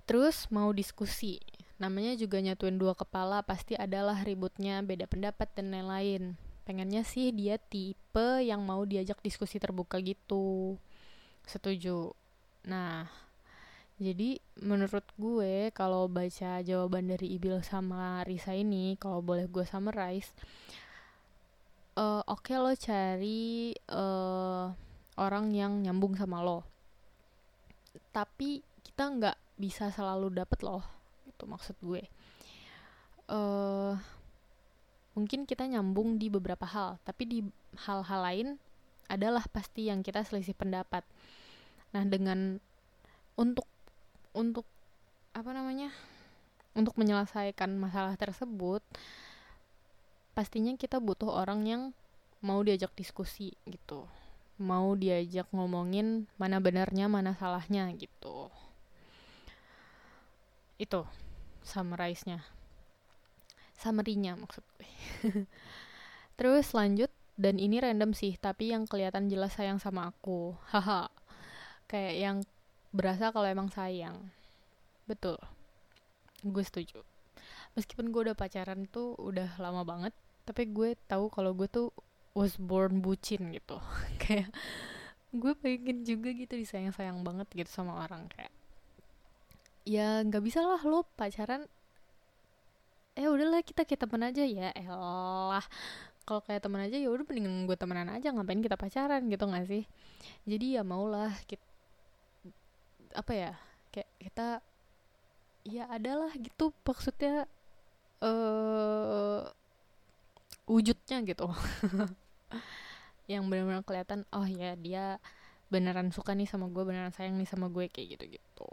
Terus 0.04 0.52
mau 0.52 0.68
diskusi 0.76 1.40
namanya 1.78 2.14
juga 2.14 2.38
nyatuin 2.38 2.78
dua 2.78 2.94
kepala 2.94 3.42
pasti 3.42 3.74
adalah 3.74 4.22
ributnya 4.22 4.78
beda 4.80 5.10
pendapat 5.10 5.50
dan 5.58 5.74
lain-lain. 5.74 6.38
Pengennya 6.64 7.02
sih 7.04 7.34
dia 7.34 7.58
tipe 7.58 8.40
yang 8.40 8.62
mau 8.64 8.86
diajak 8.86 9.20
diskusi 9.20 9.58
terbuka 9.58 9.98
gitu. 10.00 10.78
Setuju. 11.44 12.14
Nah 12.70 13.10
jadi 13.94 14.42
menurut 14.58 15.06
gue 15.14 15.70
kalau 15.70 16.10
baca 16.10 16.58
jawaban 16.62 17.10
dari 17.10 17.38
Ibil 17.38 17.62
sama 17.62 18.26
Risa 18.26 18.50
ini 18.50 18.98
kalau 18.98 19.22
boleh 19.22 19.46
gue 19.46 19.62
summarize 19.62 20.34
uh, 21.94 22.26
oke 22.26 22.42
okay 22.42 22.58
lo 22.58 22.74
cari 22.74 23.70
uh, 23.94 24.66
orang 25.18 25.54
yang 25.54 25.72
nyambung 25.82 26.18
sama 26.18 26.42
lo. 26.42 26.66
Tapi 28.10 28.62
kita 28.82 29.10
nggak 29.10 29.38
bisa 29.58 29.90
selalu 29.94 30.34
dapet 30.34 30.62
loh 30.66 30.93
itu 31.34 31.44
maksud 31.44 31.74
gue 31.82 32.06
uh, 33.28 33.94
mungkin 35.14 35.46
kita 35.46 35.64
nyambung 35.64 36.18
di 36.18 36.28
beberapa 36.28 36.66
hal, 36.66 36.98
tapi 37.06 37.22
di 37.24 37.38
hal-hal 37.86 38.20
lain 38.20 38.48
adalah 39.06 39.44
pasti 39.48 39.88
yang 39.88 40.02
kita 40.02 40.24
selisih 40.26 40.56
pendapat. 40.56 41.06
Nah, 41.94 42.02
dengan 42.02 42.58
untuk 43.38 43.66
untuk 44.34 44.66
apa 45.32 45.54
namanya? 45.54 45.94
Untuk 46.74 46.98
menyelesaikan 46.98 47.70
masalah 47.78 48.18
tersebut, 48.18 48.82
pastinya 50.34 50.74
kita 50.74 50.98
butuh 50.98 51.30
orang 51.30 51.62
yang 51.62 51.82
mau 52.42 52.58
diajak 52.66 52.90
diskusi 52.98 53.54
gitu. 53.70 54.10
Mau 54.58 54.98
diajak 54.98 55.46
ngomongin 55.54 56.26
mana 56.34 56.58
benarnya, 56.58 57.06
mana 57.06 57.38
salahnya 57.38 57.86
gitu. 57.94 58.50
Itu 60.82 61.06
summarize-nya 61.64 62.44
summary-nya 63.78 64.38
maksud 64.38 64.62
gue. 64.78 64.88
Terus 66.38 66.72
lanjut 66.72 67.10
dan 67.34 67.58
ini 67.58 67.82
random 67.82 68.14
sih, 68.14 68.38
tapi 68.38 68.70
yang 68.70 68.86
kelihatan 68.86 69.26
jelas 69.26 69.58
sayang 69.58 69.82
sama 69.82 70.10
aku. 70.14 70.54
Haha. 70.72 71.10
Kayak 71.90 72.14
yang 72.16 72.36
berasa 72.94 73.34
kalau 73.34 73.46
emang 73.46 73.68
sayang. 73.68 74.32
Betul. 75.04 75.36
Gue 76.40 76.64
setuju. 76.64 77.02
Meskipun 77.74 78.14
gue 78.14 78.30
udah 78.30 78.38
pacaran 78.38 78.86
tuh 78.86 79.18
udah 79.18 79.58
lama 79.58 79.82
banget, 79.82 80.14
tapi 80.46 80.70
gue 80.70 80.94
tahu 81.10 81.26
kalau 81.28 81.52
gue 81.52 81.66
tuh 81.66 81.90
was 82.32 82.54
born 82.56 83.02
bucin 83.02 83.50
gitu. 83.50 83.76
kayak 84.22 84.48
gue 85.34 85.52
pengen 85.58 86.06
juga 86.06 86.30
gitu 86.30 86.54
disayang-sayang 86.54 87.18
banget 87.26 87.50
gitu 87.50 87.66
sama 87.66 88.06
orang 88.06 88.30
kayak 88.30 88.54
ya 89.84 90.24
nggak 90.24 90.42
bisa 90.44 90.64
lah 90.64 90.80
lo 90.84 91.04
pacaran. 91.16 91.68
Eh 93.14 93.28
udahlah 93.30 93.62
kita 93.62 93.86
kayak 93.86 94.00
temen 94.08 94.22
aja. 94.24 94.42
Ya 94.42 94.68
elah. 94.74 95.64
Kalau 96.24 96.40
kayak 96.40 96.64
temen 96.64 96.80
aja 96.80 96.96
ya 96.96 97.08
udah 97.12 97.24
mending 97.28 97.68
gue 97.68 97.76
temenan 97.76 98.08
aja. 98.10 98.32
Ngapain 98.32 98.64
kita 98.64 98.80
pacaran 98.80 99.28
gitu 99.28 99.44
gak 99.44 99.66
sih? 99.68 99.84
Jadi 100.48 100.80
ya 100.80 100.82
maulah 100.82 101.30
kita 101.44 101.62
apa 103.14 103.32
ya 103.36 103.52
kayak 103.92 104.10
kita 104.18 104.48
ya 105.68 105.84
adalah 105.92 106.32
gitu. 106.40 106.72
Maksudnya 106.82 107.44
eh 108.24 109.40
wujudnya 110.64 111.20
gitu. 111.28 111.46
Yang 113.32 113.44
benar-benar 113.48 113.84
kelihatan 113.84 114.20
oh 114.32 114.48
ya 114.48 114.76
dia 114.80 115.20
beneran 115.72 116.12
suka 116.12 116.32
nih 116.36 116.48
sama 116.48 116.68
gue 116.68 116.82
beneran 116.84 117.12
sayang 117.12 117.36
nih 117.40 117.48
sama 117.48 117.66
gue 117.72 117.88
kayak 117.88 118.16
gitu 118.16 118.38
gitu 118.38 118.70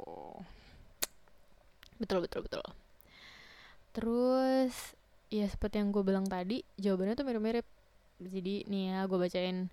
betul 2.01 2.25
betul 2.25 2.41
betul. 2.41 2.65
Terus 3.93 4.73
ya 5.29 5.45
seperti 5.47 5.79
yang 5.79 5.93
gue 5.93 6.01
bilang 6.01 6.25
tadi 6.25 6.65
jawabannya 6.81 7.13
tuh 7.13 7.25
mirip-mirip. 7.29 7.67
Jadi 8.21 8.65
nih 8.65 8.83
ya 8.91 8.99
gue 9.05 9.17
bacain. 9.21 9.69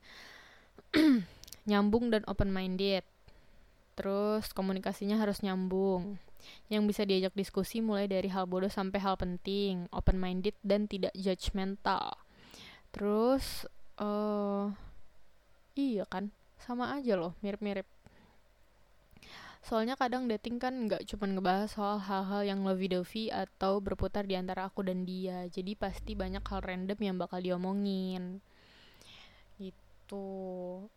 Nyambung 1.68 2.12
dan 2.12 2.22
open 2.28 2.52
minded 2.52 3.04
terus 3.98 4.54
komunikasinya 4.54 5.18
harus 5.18 5.42
nyambung. 5.42 6.22
Yang 6.70 6.82
bisa 6.86 7.02
diajak 7.02 7.34
diskusi 7.34 7.82
mulai 7.82 8.06
dari 8.06 8.30
hal 8.30 8.46
bodoh 8.46 8.70
sampai 8.70 9.02
hal 9.02 9.18
penting 9.18 9.90
open 9.90 10.22
minded 10.22 10.54
dan 10.62 10.86
tidak 10.86 11.10
judgmental. 11.18 12.14
Terus 12.94 13.66
uh, 13.98 14.70
iya 15.74 16.06
kan? 16.06 16.30
Sama 16.62 16.94
aja 16.94 17.18
loh 17.18 17.34
mirip-mirip 17.42 17.90
Soalnya 19.62 19.98
kadang 19.98 20.30
dating 20.30 20.56
kan 20.62 20.74
nggak 20.86 21.04
cuma 21.10 21.28
ngebahas 21.28 21.68
soal 21.68 21.98
hal-hal 22.00 22.42
yang 22.46 22.60
lovey-dovey 22.64 23.28
atau 23.28 23.82
berputar 23.82 24.24
di 24.24 24.38
antara 24.38 24.70
aku 24.70 24.86
dan 24.86 25.02
dia. 25.04 25.44
Jadi 25.50 25.74
pasti 25.74 26.14
banyak 26.14 26.42
hal 26.46 26.60
random 26.62 26.98
yang 26.98 27.16
bakal 27.18 27.42
diomongin. 27.42 28.40
Gitu. 29.58 30.26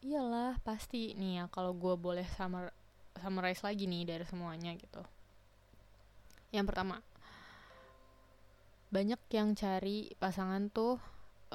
Iyalah, 0.06 0.62
pasti 0.62 1.18
nih 1.18 1.44
ya 1.44 1.46
kalau 1.52 1.74
gue 1.76 1.94
boleh 1.98 2.26
summer 2.38 2.72
summarize 3.20 3.62
lagi 3.66 3.86
nih 3.90 4.08
dari 4.08 4.26
semuanya 4.26 4.72
gitu. 4.78 5.04
Yang 6.56 6.66
pertama, 6.72 7.04
banyak 8.92 9.20
yang 9.32 9.56
cari 9.56 10.12
pasangan 10.20 10.68
tuh 10.68 11.00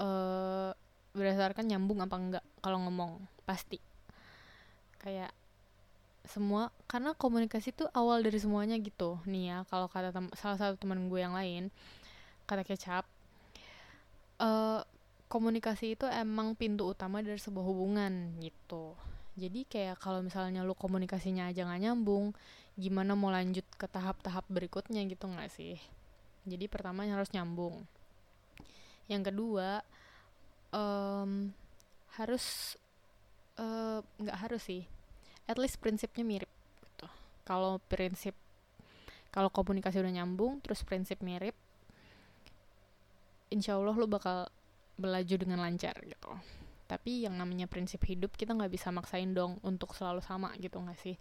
uh, 0.01 0.73
berdasarkan 1.17 1.69
nyambung 1.69 2.05
apa 2.05 2.17
enggak 2.17 2.45
kalau 2.61 2.81
ngomong 2.85 3.25
pasti 3.49 3.81
kayak 5.01 5.33
semua 6.27 6.75
karena 6.91 7.15
komunikasi 7.15 7.73
itu 7.73 7.85
awal 7.95 8.23
dari 8.23 8.39
semuanya 8.39 8.77
gitu. 8.79 9.19
Nih 9.27 9.51
ya 9.53 9.59
kalau 9.71 9.87
kata 9.87 10.11
salah 10.35 10.59
satu 10.59 10.77
teman 10.79 11.07
gue 11.11 11.21
yang 11.23 11.35
lain 11.35 11.71
kata 12.47 12.63
kecap 12.63 13.05
uh, 14.39 14.83
komunikasi 15.27 15.99
itu 15.99 16.07
emang 16.07 16.55
pintu 16.55 16.87
utama 16.87 17.23
dari 17.23 17.39
sebuah 17.39 17.67
hubungan 17.67 18.39
gitu. 18.39 18.95
Jadi 19.37 19.69
kayak 19.69 20.01
kalau 20.01 20.25
misalnya 20.25 20.65
lu 20.65 20.73
komunikasinya 20.73 21.51
aja 21.51 21.67
nggak 21.67 21.83
nyambung 21.83 22.33
gimana 22.77 23.17
mau 23.17 23.33
lanjut 23.33 23.65
ke 23.77 23.89
tahap-tahap 23.89 24.45
berikutnya 24.49 25.03
gitu 25.05 25.27
nggak 25.29 25.51
sih? 25.53 25.77
Jadi 26.47 26.71
pertama 26.71 27.05
harus 27.05 27.33
nyambung. 27.35 27.85
Yang 29.11 29.33
kedua 29.33 29.83
um, 30.73 31.51
harus 32.17 32.77
eh, 33.61 34.01
nggak 34.01 34.37
uh, 34.37 34.41
harus 34.41 34.63
sih 34.65 34.89
at 35.47 35.57
least 35.59 35.79
prinsipnya 35.79 36.27
mirip 36.27 36.51
gitu. 36.83 37.07
Kalau 37.47 37.79
prinsip 37.87 38.35
kalau 39.31 39.53
komunikasi 39.53 40.01
udah 40.01 40.15
nyambung 40.23 40.59
terus 40.63 40.83
prinsip 40.83 41.21
mirip 41.21 41.55
insya 43.53 43.79
Allah 43.79 43.95
lo 43.95 44.07
bakal 44.11 44.51
melaju 44.99 45.35
dengan 45.39 45.63
lancar 45.63 45.95
gitu. 46.03 46.31
Tapi 46.87 47.27
yang 47.27 47.35
namanya 47.35 47.67
prinsip 47.67 48.03
hidup 48.07 48.35
kita 48.35 48.55
nggak 48.55 48.71
bisa 48.71 48.95
maksain 48.95 49.35
dong 49.35 49.59
untuk 49.67 49.95
selalu 49.95 50.23
sama 50.23 50.55
gitu 50.59 50.79
nggak 50.79 50.99
sih? 50.99 51.17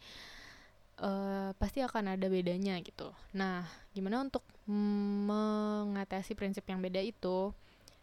Uh, 0.95 1.51
pasti 1.59 1.83
akan 1.83 2.15
ada 2.15 2.25
bedanya 2.31 2.79
gitu. 2.79 3.11
Nah 3.35 3.67
gimana 3.91 4.23
untuk 4.23 4.41
mengatasi 4.65 6.33
prinsip 6.33 6.65
yang 6.65 6.79
beda 6.81 7.03
itu 7.03 7.51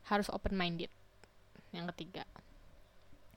harus 0.06 0.28
open 0.30 0.54
minded 0.54 0.92
yang 1.72 1.88
ketiga 1.94 2.22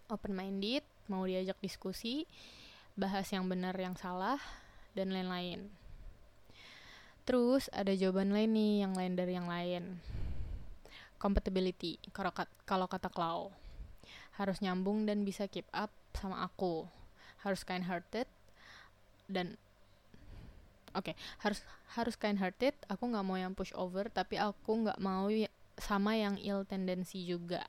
open 0.09 0.35
minded 0.35 0.83
mau 1.09 1.25
diajak 1.25 1.57
diskusi 1.61 2.25
bahas 2.95 3.27
yang 3.31 3.45
benar 3.51 3.75
yang 3.75 3.99
salah 3.99 4.39
dan 4.95 5.11
lain-lain. 5.11 5.67
Terus 7.27 7.67
ada 7.75 7.91
jawaban 7.91 8.31
lain 8.31 8.55
nih 8.55 8.73
yang 8.87 8.93
lain 8.95 9.13
dari 9.19 9.35
yang 9.35 9.51
lain. 9.51 9.99
Compatibility 11.19 11.99
kalau 12.63 12.87
kata 12.87 13.11
Klau 13.11 13.51
harus 14.35 14.59
nyambung 14.59 15.07
dan 15.07 15.23
bisa 15.27 15.47
keep 15.51 15.67
up 15.75 15.91
sama 16.15 16.47
aku. 16.47 16.87
Harus 17.43 17.67
kind 17.67 17.83
hearted 17.83 18.27
dan 19.27 19.59
oke 20.95 21.11
okay, 21.11 21.15
harus 21.43 21.59
harus 21.97 22.15
kind 22.15 22.39
hearted 22.39 22.77
aku 22.87 23.09
nggak 23.09 23.25
mau 23.25 23.35
yang 23.35 23.57
push 23.57 23.73
over 23.75 24.07
tapi 24.07 24.39
aku 24.39 24.85
nggak 24.85 25.01
mau 25.01 25.27
ya, 25.27 25.49
sama 25.75 26.15
yang 26.15 26.39
ill 26.39 26.63
tendency 26.63 27.23
juga 27.27 27.67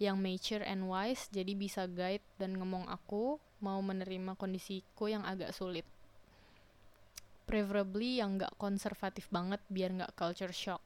yang 0.00 0.16
mature 0.16 0.64
and 0.64 0.88
wise 0.88 1.28
jadi 1.28 1.52
bisa 1.52 1.84
guide 1.84 2.24
dan 2.40 2.56
ngomong 2.56 2.88
aku 2.88 3.36
mau 3.60 3.78
menerima 3.84 4.32
kondisiku 4.40 5.12
yang 5.12 5.20
agak 5.28 5.52
sulit. 5.52 5.84
Preferably 7.44 8.22
yang 8.22 8.40
nggak 8.40 8.56
konservatif 8.56 9.28
banget 9.28 9.60
biar 9.68 9.92
nggak 9.92 10.14
culture 10.16 10.54
shock. 10.54 10.80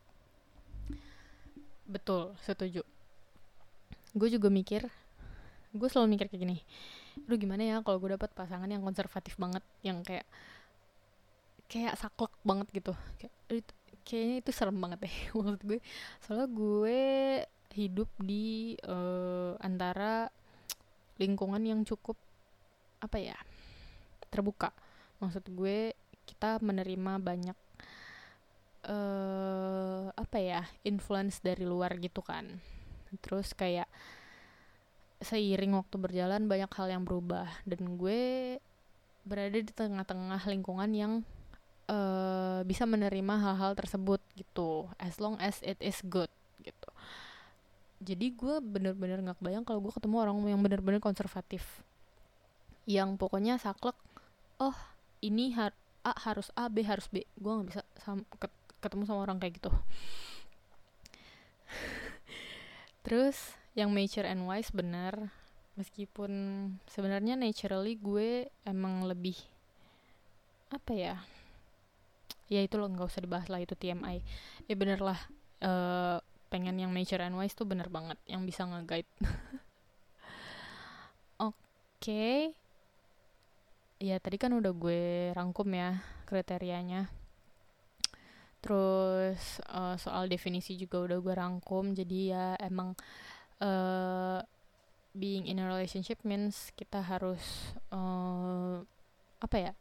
Betul 1.86 2.34
setuju. 2.42 2.82
Gue 4.16 4.28
juga 4.32 4.50
mikir 4.50 4.88
gue 5.74 5.88
selalu 5.90 6.14
mikir 6.14 6.30
kayak 6.30 6.42
gini 6.46 6.62
lu 7.26 7.34
gimana 7.34 7.66
ya 7.66 7.76
kalau 7.82 7.98
gue 7.98 8.14
dapat 8.14 8.30
pasangan 8.30 8.70
yang 8.70 8.78
konservatif 8.78 9.34
banget 9.34 9.58
yang 9.82 10.06
kayak 10.06 10.22
kayak 11.68 11.98
saklek 11.98 12.30
banget 12.46 12.70
gitu. 12.70 12.92
Kayak 13.18 13.34
kayaknya 14.04 14.36
itu 14.44 14.50
serem 14.52 14.76
banget 14.78 15.08
deh 15.08 15.16
maksud 15.36 15.62
gue. 15.64 15.80
Soalnya 16.22 16.48
gue 16.52 17.00
hidup 17.74 18.10
di 18.22 18.78
uh, 18.86 19.58
antara 19.58 20.30
lingkungan 21.18 21.62
yang 21.64 21.80
cukup 21.82 22.14
apa 23.02 23.18
ya 23.18 23.38
terbuka. 24.30 24.70
Maksud 25.18 25.48
gue 25.50 25.96
kita 26.24 26.62
menerima 26.62 27.20
banyak 27.20 27.58
uh, 28.88 30.08
apa 30.14 30.38
ya 30.40 30.62
influence 30.84 31.40
dari 31.40 31.64
luar 31.64 31.96
gitu 31.98 32.20
kan. 32.20 32.60
Terus 33.22 33.54
kayak 33.56 33.88
seiring 35.22 35.78
waktu 35.78 35.96
berjalan 35.96 36.46
banyak 36.46 36.70
hal 36.70 36.86
yang 36.92 37.02
berubah. 37.02 37.48
Dan 37.64 37.96
gue 37.96 38.58
berada 39.24 39.56
di 39.56 39.72
tengah-tengah 39.72 40.42
lingkungan 40.50 40.90
yang 40.92 41.12
uh, 41.88 42.60
bisa 42.64 42.88
menerima 42.88 43.34
hal-hal 43.40 43.76
tersebut 43.76 44.20
gitu 44.36 44.88
as 44.96 45.20
long 45.20 45.36
as 45.40 45.60
it 45.64 45.76
is 45.80 46.00
good 46.06 46.30
gitu. 46.64 46.90
Jadi 48.04 48.36
gue 48.36 48.60
bener-bener 48.60 49.20
nggak 49.24 49.40
bayang 49.40 49.64
kalau 49.64 49.80
gue 49.80 49.92
ketemu 49.92 50.16
orang 50.20 50.36
yang 50.44 50.60
bener-bener 50.60 51.00
konservatif. 51.00 51.64
Yang 52.84 53.16
pokoknya 53.16 53.56
saklek 53.56 53.96
oh 54.60 54.76
ini 55.24 55.56
har 55.56 55.72
A 56.04 56.12
harus 56.28 56.52
A 56.52 56.68
B 56.68 56.84
harus 56.84 57.08
B. 57.08 57.24
Gue 57.40 57.52
nggak 57.52 57.68
bisa 57.72 57.82
sam 58.00 58.24
ketemu 58.84 59.08
sama 59.08 59.24
orang 59.24 59.40
kayak 59.40 59.60
gitu. 59.60 59.72
Terus 63.04 63.36
yang 63.74 63.90
mature 63.90 64.28
and 64.28 64.46
wise 64.46 64.70
benar 64.70 65.34
meskipun 65.74 66.30
sebenarnya 66.86 67.34
naturally 67.34 67.98
gue 67.98 68.46
emang 68.62 69.10
lebih 69.10 69.34
apa 70.70 70.92
ya 70.94 71.16
ya 72.52 72.60
itu 72.60 72.76
loh 72.76 72.88
nggak 72.92 73.08
usah 73.08 73.24
dibahas 73.24 73.48
lah 73.48 73.60
itu 73.60 73.72
TMI 73.72 74.20
ya 74.68 74.74
bener 74.76 75.00
lah 75.00 75.18
uh, 75.64 76.18
pengen 76.54 76.78
yang 76.78 76.94
mature 76.94 77.18
and 77.18 77.34
wise 77.34 77.58
tuh 77.58 77.66
bener 77.66 77.90
banget 77.90 78.14
yang 78.30 78.46
bisa 78.46 78.62
nge-guide. 78.62 79.10
Oke. 81.42 81.58
Okay. 81.98 82.38
ya 83.98 84.20
tadi 84.20 84.36
kan 84.36 84.54
udah 84.54 84.70
gue 84.70 85.34
rangkum 85.34 85.66
ya 85.74 85.98
kriterianya. 86.30 87.10
Terus 88.62 89.58
uh, 89.66 89.98
soal 89.98 90.30
definisi 90.30 90.78
juga 90.78 91.02
udah 91.02 91.18
gue 91.18 91.34
rangkum 91.34 91.90
jadi 91.90 92.18
ya 92.30 92.46
emang 92.62 92.94
uh, 93.58 94.38
being 95.10 95.50
in 95.50 95.58
a 95.58 95.66
relationship 95.66 96.22
means 96.22 96.70
kita 96.78 97.02
harus 97.02 97.74
uh, 97.90 98.78
apa 99.42 99.56
ya 99.58 99.72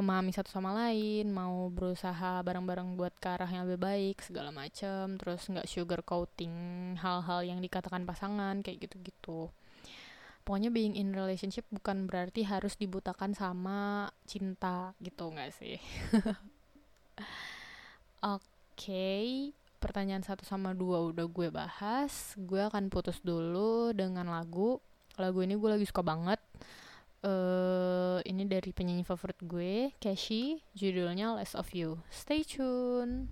memahami 0.00 0.32
satu 0.32 0.48
sama 0.48 0.72
lain 0.72 1.28
mau 1.30 1.68
berusaha 1.68 2.40
bareng-bareng 2.40 2.96
buat 2.96 3.14
ke 3.20 3.28
arah 3.30 3.48
yang 3.48 3.68
lebih 3.68 3.80
baik 3.84 4.16
segala 4.24 4.50
macam 4.50 5.20
terus 5.20 5.46
nggak 5.46 5.68
sugar 5.68 6.00
coating 6.02 6.52
hal-hal 6.98 7.44
yang 7.44 7.60
dikatakan 7.60 8.08
pasangan 8.08 8.64
kayak 8.64 8.88
gitu-gitu 8.88 9.52
pokoknya 10.42 10.72
being 10.72 10.96
in 10.96 11.12
relationship 11.12 11.68
bukan 11.68 12.08
berarti 12.08 12.42
harus 12.42 12.74
dibutakan 12.74 13.36
sama 13.36 14.10
cinta 14.24 14.96
gitu 15.04 15.30
nggak 15.30 15.52
sih 15.52 15.76
Oke, 18.20 18.44
okay. 18.76 19.28
pertanyaan 19.80 20.20
satu 20.20 20.44
sama 20.44 20.76
dua 20.76 21.00
udah 21.08 21.24
gue 21.24 21.48
bahas. 21.48 22.36
Gue 22.36 22.60
akan 22.60 22.92
putus 22.92 23.20
dulu 23.24 23.96
dengan 23.96 24.28
lagu. 24.28 24.76
Lagu 25.16 25.40
ini 25.40 25.56
gue 25.56 25.70
lagi 25.72 25.88
suka 25.88 26.04
banget. 26.04 26.36
Uh, 27.20 28.24
ini 28.24 28.48
dari 28.48 28.72
penyanyi 28.72 29.04
favorit 29.04 29.36
gue, 29.44 29.92
Cashy. 30.00 30.64
Judulnya 30.72 31.36
Less 31.36 31.52
of 31.52 31.68
You. 31.76 32.00
Stay 32.08 32.40
tune. 32.40 33.28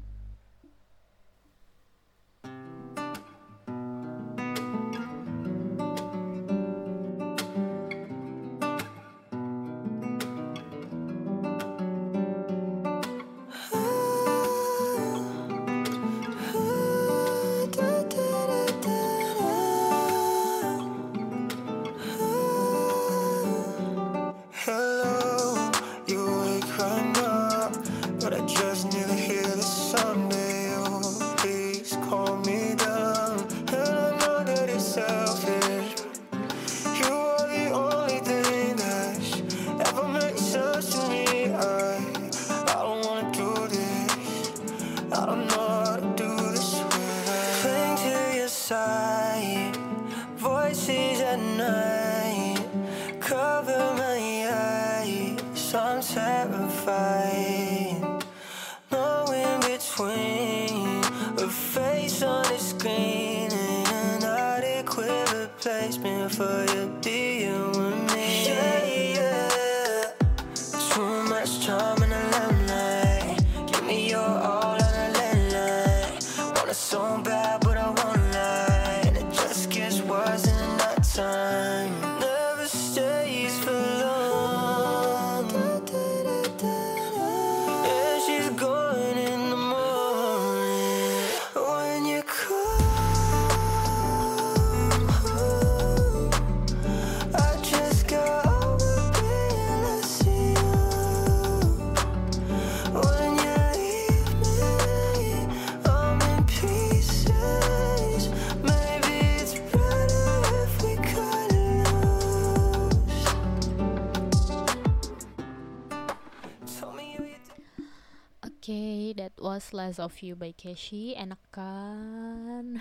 Less 119.88 120.04
of 120.04 120.20
You 120.20 120.36
by 120.36 120.52
Keshi 120.52 121.16
enak 121.16 121.40
kan? 121.48 122.76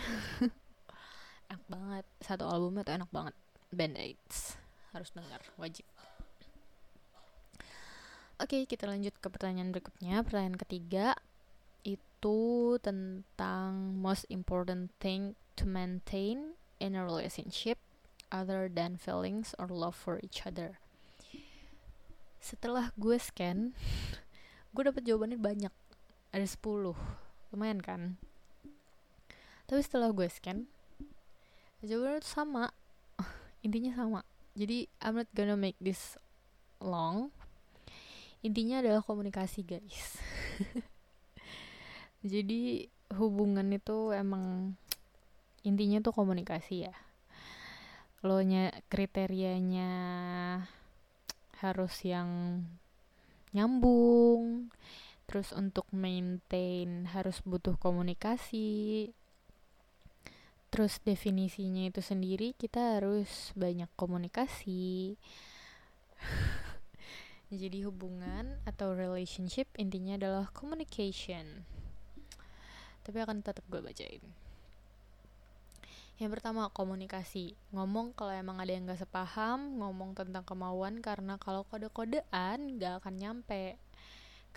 Enak 1.47 1.63
banget. 1.71 2.03
Satu 2.19 2.43
albumnya 2.43 2.83
tuh 2.83 2.99
enak 2.99 3.07
banget. 3.15 3.31
Band 3.71 3.95
Aids. 3.95 4.59
Harus 4.91 5.15
dengar 5.15 5.39
wajib. 5.55 5.87
Oke 8.43 8.67
kita 8.67 8.91
lanjut 8.91 9.15
ke 9.23 9.27
pertanyaan 9.31 9.71
berikutnya. 9.71 10.19
Pertanyaan 10.19 10.59
ketiga 10.59 11.15
itu 11.87 12.75
tentang 12.83 13.95
most 13.95 14.27
important 14.27 14.91
thing 14.99 15.39
to 15.55 15.63
maintain 15.63 16.59
in 16.83 16.91
a 16.91 17.07
relationship 17.07 17.79
other 18.35 18.67
than 18.67 18.99
feelings 18.99 19.55
or 19.55 19.71
love 19.71 19.95
for 19.95 20.19
each 20.19 20.43
other. 20.43 20.75
Setelah 22.43 22.91
gue 22.99 23.15
scan 23.15 23.71
gue 24.75 24.83
dapet 24.83 25.07
jawabannya 25.07 25.39
banyak 25.39 25.71
ada 26.31 26.45
10 26.45 26.93
lumayan 27.53 27.79
kan? 27.79 28.01
Tapi 29.67 29.81
setelah 29.83 30.15
gue 30.15 30.27
scan 30.31 30.67
jawabannya 31.85 32.21
tuh 32.23 32.31
sama. 32.31 32.65
Intinya 33.65 33.93
sama. 33.93 34.21
Jadi 34.57 34.89
I'm 35.03 35.21
not 35.21 35.29
gonna 35.37 35.59
make 35.59 35.77
this 35.77 36.17
long. 36.81 37.29
Intinya 38.41 38.81
adalah 38.81 39.05
komunikasi 39.05 39.61
guys. 39.65 40.17
Jadi 42.25 42.89
hubungan 43.13 43.69
itu 43.71 44.11
emang 44.11 44.75
intinya 45.61 46.01
tuh 46.01 46.13
komunikasi 46.15 46.89
ya. 46.89 46.95
Lo 48.25 48.41
nya 48.41 48.73
kriterianya 48.89 49.91
harus 51.61 51.93
yang 52.05 52.61
nyambung 53.53 54.69
terus 55.27 55.51
untuk 55.51 55.83
maintain 55.91 57.03
harus 57.11 57.43
butuh 57.43 57.75
komunikasi. 57.75 59.11
Terus 60.71 61.03
definisinya 61.03 61.87
itu 61.91 61.99
sendiri 61.99 62.55
kita 62.55 62.99
harus 62.99 63.51
banyak 63.53 63.91
komunikasi. 63.99 65.19
Jadi 67.51 67.83
hubungan 67.83 68.59
atau 68.67 68.91
relationship 68.95 69.67
intinya 69.75 70.15
adalah 70.15 70.47
communication. 70.51 71.63
Tapi 73.03 73.17
akan 73.23 73.39
tetap 73.43 73.63
gue 73.71 73.79
bacain. 73.79 74.23
Yang 76.17 76.31
pertama 76.39 76.67
komunikasi. 76.73 77.55
Ngomong 77.71 78.11
kalau 78.17 78.35
emang 78.35 78.59
ada 78.59 78.73
yang 78.73 78.89
gak 78.89 78.99
sepaham 79.05 79.79
ngomong 79.79 80.17
tentang 80.17 80.43
kemauan 80.43 80.99
karena 80.99 81.39
kalau 81.39 81.63
kode-kodean 81.69 82.79
gak 82.81 83.03
akan 83.03 83.15
nyampe 83.15 83.79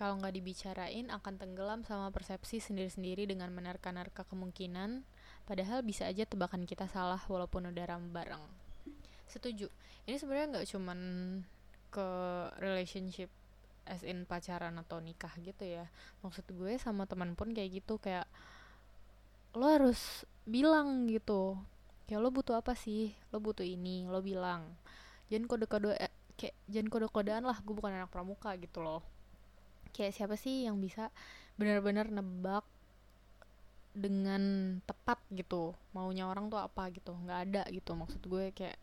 kalau 0.00 0.16
nggak 0.16 0.32
dibicarain 0.32 1.12
akan 1.12 1.36
tenggelam 1.36 1.84
sama 1.84 2.08
persepsi 2.08 2.56
sendiri-sendiri 2.56 3.28
dengan 3.28 3.52
menerka-nerka 3.52 4.24
kemungkinan. 4.32 5.04
Padahal 5.44 5.84
bisa 5.84 6.08
aja 6.08 6.24
tebakan 6.24 6.64
kita 6.64 6.88
salah 6.88 7.20
walaupun 7.28 7.68
udah 7.68 7.84
ram 7.84 8.08
bareng. 8.08 8.40
Setuju. 9.28 9.68
Ini 10.08 10.16
sebenarnya 10.16 10.56
nggak 10.56 10.68
cuman 10.72 10.98
ke 11.92 12.08
relationship 12.64 13.28
as 13.84 14.00
in 14.00 14.24
pacaran 14.24 14.80
atau 14.80 15.04
nikah 15.04 15.36
gitu 15.44 15.68
ya. 15.68 15.92
Maksud 16.24 16.48
gue 16.48 16.80
sama 16.80 17.04
teman 17.04 17.36
pun 17.36 17.52
kayak 17.52 17.84
gitu 17.84 18.00
kayak 18.00 18.24
lo 19.52 19.68
harus 19.68 20.24
bilang 20.48 21.12
gitu. 21.12 21.60
Kayak 22.08 22.24
lo 22.24 22.32
butuh 22.32 22.56
apa 22.56 22.72
sih? 22.72 23.12
Lo 23.36 23.36
butuh 23.36 23.68
ini 23.68 24.08
lo 24.08 24.24
bilang. 24.24 24.80
Jangan 25.28 25.44
kode-kode 25.44 25.92
eh, 26.00 26.12
kayak 26.40 26.56
jangan 26.72 26.88
kode-kodean 26.88 27.44
lah 27.44 27.60
gue 27.60 27.76
bukan 27.76 27.92
anak 28.00 28.08
pramuka 28.08 28.56
gitu 28.56 28.80
loh 28.80 29.19
kayak 29.92 30.16
siapa 30.16 30.34
sih 30.38 30.66
yang 30.66 30.78
bisa 30.80 31.10
benar-benar 31.60 32.08
nebak 32.08 32.64
dengan 33.92 34.76
tepat 34.86 35.18
gitu? 35.34 35.74
Maunya 35.92 36.30
orang 36.30 36.48
tuh 36.48 36.62
apa 36.62 36.88
gitu? 36.94 37.12
Nggak 37.12 37.40
ada 37.50 37.62
gitu 37.74 37.92
maksud 37.98 38.22
gue 38.24 38.54
kayak 38.54 38.78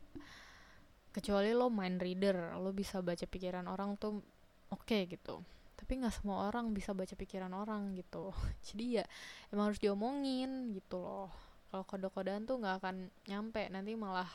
kecuali 1.15 1.50
lo 1.56 1.74
mind 1.74 1.98
reader 1.98 2.54
lo 2.62 2.70
bisa 2.70 3.02
baca 3.02 3.26
pikiran 3.26 3.65
orang 3.65 3.98
tuh 3.98 4.22
oke 4.70 4.86
okay, 4.86 5.10
gitu. 5.10 5.41
Tapi 5.78 6.04
nggak 6.04 6.13
semua 6.13 6.52
orang 6.52 6.76
bisa 6.76 6.91
baca 6.91 7.15
pikiran 7.15 7.52
orang 7.56 7.96
gitu. 7.96 8.36
Jadi 8.67 9.02
ya 9.02 9.06
emang 9.50 9.74
harus 9.74 9.82
diomongin 9.82 10.76
gitu 10.76 11.00
loh. 11.00 11.32
Kalau 11.72 11.84
kode-kodean 11.84 12.48
tuh 12.48 12.60
nggak 12.60 12.84
akan 12.84 13.12
nyampe 13.28 13.67
nanti 13.72 13.96
malah 13.96 14.30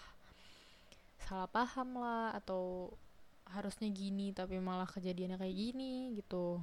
salah 1.23 1.49
paham 1.49 1.97
lah 1.97 2.35
atau 2.37 2.93
harusnya 3.51 3.91
gini 3.91 4.31
tapi 4.31 4.63
malah 4.63 4.87
kejadiannya 4.87 5.41
kayak 5.41 5.57
gini 5.57 6.15
gitu 6.15 6.63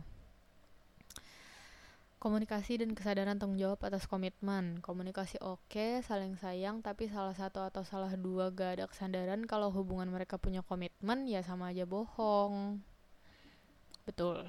komunikasi 2.19 2.79
dan 2.83 2.91
kesadaran 2.95 3.39
tanggung 3.39 3.59
jawab 3.59 3.79
atas 3.83 4.07
komitmen 4.07 4.79
komunikasi 4.83 5.39
oke 5.39 5.59
okay, 5.71 5.99
saling 6.03 6.35
sayang 6.39 6.79
tapi 6.79 7.07
salah 7.07 7.35
satu 7.35 7.63
atau 7.63 7.83
salah 7.83 8.11
dua 8.15 8.51
gak 8.51 8.79
ada 8.79 8.85
kesadaran 8.87 9.43
kalau 9.47 9.71
hubungan 9.71 10.11
mereka 10.11 10.39
punya 10.39 10.63
komitmen 10.63 11.27
ya 11.27 11.43
sama 11.43 11.71
aja 11.71 11.87
bohong 11.87 12.83
betul 14.03 14.43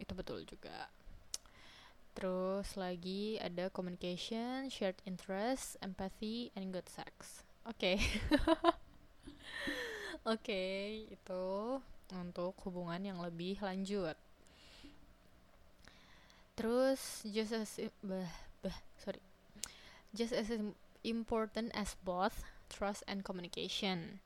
itu 0.00 0.12
betul 0.14 0.44
juga 0.48 0.88
Terus 2.18 2.74
lagi 2.74 3.38
ada 3.38 3.70
communication, 3.70 4.66
shared 4.66 4.98
interest, 5.06 5.78
empathy, 5.78 6.50
and 6.58 6.74
good 6.74 6.90
sex. 6.90 7.46
Oke. 7.62 7.94
Okay. 7.94 8.02
Oke, 10.28 10.44
okay, 10.52 11.08
itu 11.08 11.80
untuk 12.12 12.52
hubungan 12.68 13.00
yang 13.00 13.16
lebih 13.16 13.56
lanjut. 13.64 14.12
Terus 16.52 17.24
just 17.24 17.56
as 17.56 17.80
bah, 18.04 18.28
bah, 18.60 18.76
sorry. 19.00 19.24
Just 20.12 20.36
as 20.36 20.52
important 21.00 21.72
as 21.72 21.96
both 22.04 22.44
trust 22.68 23.08
and 23.08 23.24
communication. 23.24 24.20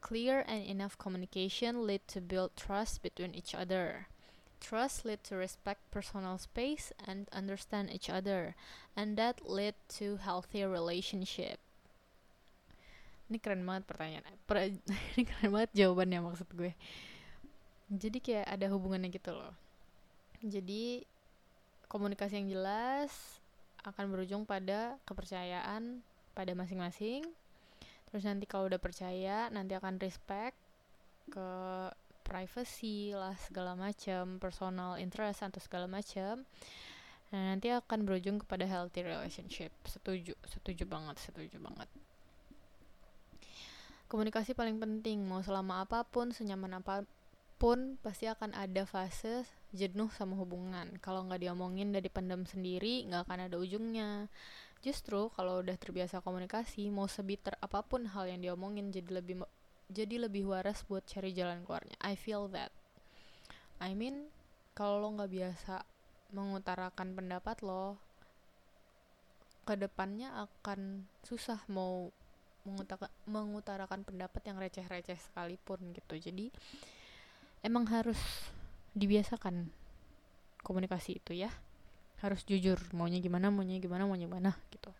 Clear 0.00 0.40
and 0.48 0.64
enough 0.64 0.96
communication 0.96 1.84
lead 1.84 2.00
to 2.08 2.24
build 2.24 2.56
trust 2.56 3.04
between 3.04 3.36
each 3.36 3.52
other. 3.52 4.08
Trust 4.56 5.04
lead 5.04 5.20
to 5.28 5.36
respect 5.36 5.84
personal 5.92 6.40
space 6.40 6.96
and 6.96 7.28
understand 7.28 7.92
each 7.92 8.08
other, 8.08 8.56
and 8.96 9.20
that 9.20 9.44
lead 9.44 9.76
to 10.00 10.16
healthy 10.16 10.64
relationship. 10.64 11.60
Ini 13.32 13.40
keren 13.40 13.64
banget 13.64 13.88
pertanyaan. 13.88 14.36
Per 14.44 14.68
ini 15.16 15.22
keren 15.24 15.48
banget 15.48 15.72
jawabannya 15.72 16.20
maksud 16.20 16.48
gue. 16.52 16.76
Jadi 17.88 18.18
kayak 18.20 18.44
ada 18.52 18.68
hubungannya 18.68 19.08
gitu 19.08 19.32
loh. 19.32 19.56
Jadi 20.44 21.08
komunikasi 21.88 22.44
yang 22.44 22.48
jelas 22.52 23.40
akan 23.88 24.12
berujung 24.12 24.44
pada 24.44 25.00
kepercayaan 25.08 26.04
pada 26.36 26.52
masing-masing. 26.52 27.24
Terus 28.12 28.28
nanti 28.28 28.44
kalau 28.44 28.68
udah 28.68 28.76
percaya, 28.76 29.48
nanti 29.48 29.72
akan 29.72 29.96
respect 29.96 30.56
ke 31.32 31.48
privacy 32.22 33.12
lah 33.12 33.36
segala 33.36 33.76
macam 33.76 34.38
personal 34.40 34.96
interest 34.96 35.44
atau 35.44 35.60
segala 35.60 35.90
macam 35.90 36.46
nah 37.32 37.56
nanti 37.56 37.72
akan 37.72 38.04
berujung 38.04 38.36
kepada 38.44 38.68
healthy 38.68 39.04
relationship 39.04 39.72
setuju 39.88 40.36
setuju 40.44 40.84
banget 40.84 41.16
setuju 41.16 41.56
banget 41.64 41.88
komunikasi 44.12 44.52
paling 44.52 44.76
penting 44.76 45.24
mau 45.24 45.40
selama 45.40 45.88
apa 45.88 46.04
pun 46.04 46.36
senyaman 46.36 46.84
apa 46.84 47.08
pun 47.56 47.96
pasti 48.04 48.28
akan 48.28 48.52
ada 48.52 48.84
fase 48.84 49.48
jenuh 49.72 50.12
sama 50.12 50.36
hubungan. 50.36 51.00
Kalau 51.00 51.24
nggak 51.24 51.40
diomongin 51.40 51.96
dari 51.96 52.12
pendam 52.12 52.44
sendiri 52.44 53.08
nggak 53.08 53.24
akan 53.24 53.48
ada 53.48 53.56
ujungnya. 53.56 54.28
Justru 54.84 55.32
kalau 55.32 55.64
udah 55.64 55.78
terbiasa 55.80 56.20
komunikasi 56.20 56.92
mau 56.92 57.08
sebiter 57.08 57.56
apa 57.64 57.80
pun 57.80 58.04
hal 58.04 58.28
yang 58.28 58.44
diomongin 58.44 58.92
jadi 58.92 59.24
lebih 59.24 59.48
jadi 59.88 60.28
lebih 60.28 60.44
waras 60.44 60.84
buat 60.84 61.08
cari 61.08 61.32
jalan 61.32 61.64
keluarnya. 61.64 61.96
I 62.04 62.12
feel 62.12 62.52
that. 62.52 62.68
I 63.80 63.96
mean 63.96 64.28
kalau 64.76 65.00
lo 65.00 65.08
nggak 65.16 65.32
biasa 65.32 65.88
mengutarakan 66.36 67.16
pendapat 67.16 67.64
lo 67.64 67.96
ke 69.64 69.72
depannya 69.78 70.28
akan 70.36 71.06
susah 71.24 71.64
mau 71.72 72.12
mengutarakan, 72.64 74.00
pendapat 74.06 74.42
yang 74.46 74.56
receh-receh 74.58 75.18
sekalipun 75.18 75.80
gitu. 75.94 76.14
Jadi 76.18 76.50
emang 77.62 77.86
harus 77.90 78.18
dibiasakan 78.94 79.70
komunikasi 80.62 81.18
itu 81.18 81.34
ya. 81.34 81.50
Harus 82.22 82.46
jujur 82.46 82.78
maunya 82.94 83.18
gimana 83.18 83.50
maunya 83.50 83.82
gimana 83.82 84.06
maunya 84.06 84.30
gimana 84.30 84.54
gitu. 84.70 84.90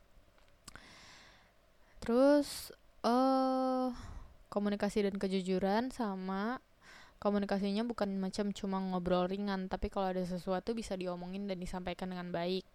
Terus 2.03 2.75
eh 3.03 3.11
uh, 3.11 3.91
komunikasi 4.51 5.09
dan 5.09 5.17
kejujuran 5.17 5.89
sama 5.95 6.61
komunikasinya 7.23 7.87
bukan 7.87 8.19
macam 8.19 8.51
cuma 8.51 8.83
ngobrol 8.83 9.31
ringan 9.31 9.71
tapi 9.71 9.87
kalau 9.89 10.11
ada 10.11 10.27
sesuatu 10.27 10.75
bisa 10.75 10.99
diomongin 10.99 11.47
dan 11.47 11.63
disampaikan 11.63 12.11
dengan 12.11 12.35
baik 12.35 12.67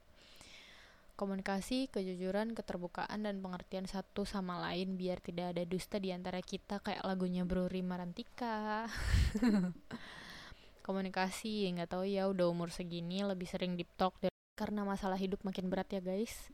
komunikasi, 1.18 1.90
kejujuran, 1.90 2.54
keterbukaan, 2.54 3.26
dan 3.26 3.42
pengertian 3.42 3.90
satu 3.90 4.22
sama 4.24 4.62
lain 4.62 4.96
biar 4.96 5.18
tidak 5.18 5.58
ada 5.58 5.66
dusta 5.66 5.98
di 5.98 6.14
antara 6.14 6.38
kita 6.46 6.78
kayak 6.80 7.02
lagunya 7.02 7.42
Bro 7.42 7.68
Rima 7.74 7.98
Rantika. 7.98 8.86
komunikasi, 10.88 11.68
nggak 11.74 11.92
tahu 11.92 12.08
ya 12.08 12.30
udah 12.32 12.48
umur 12.48 12.72
segini 12.72 13.26
lebih 13.26 13.50
sering 13.50 13.76
deep 13.76 13.92
talk 14.00 14.16
karena 14.56 14.88
masalah 14.88 15.20
hidup 15.20 15.42
makin 15.44 15.68
berat 15.68 15.90
ya 15.92 16.00
guys. 16.00 16.48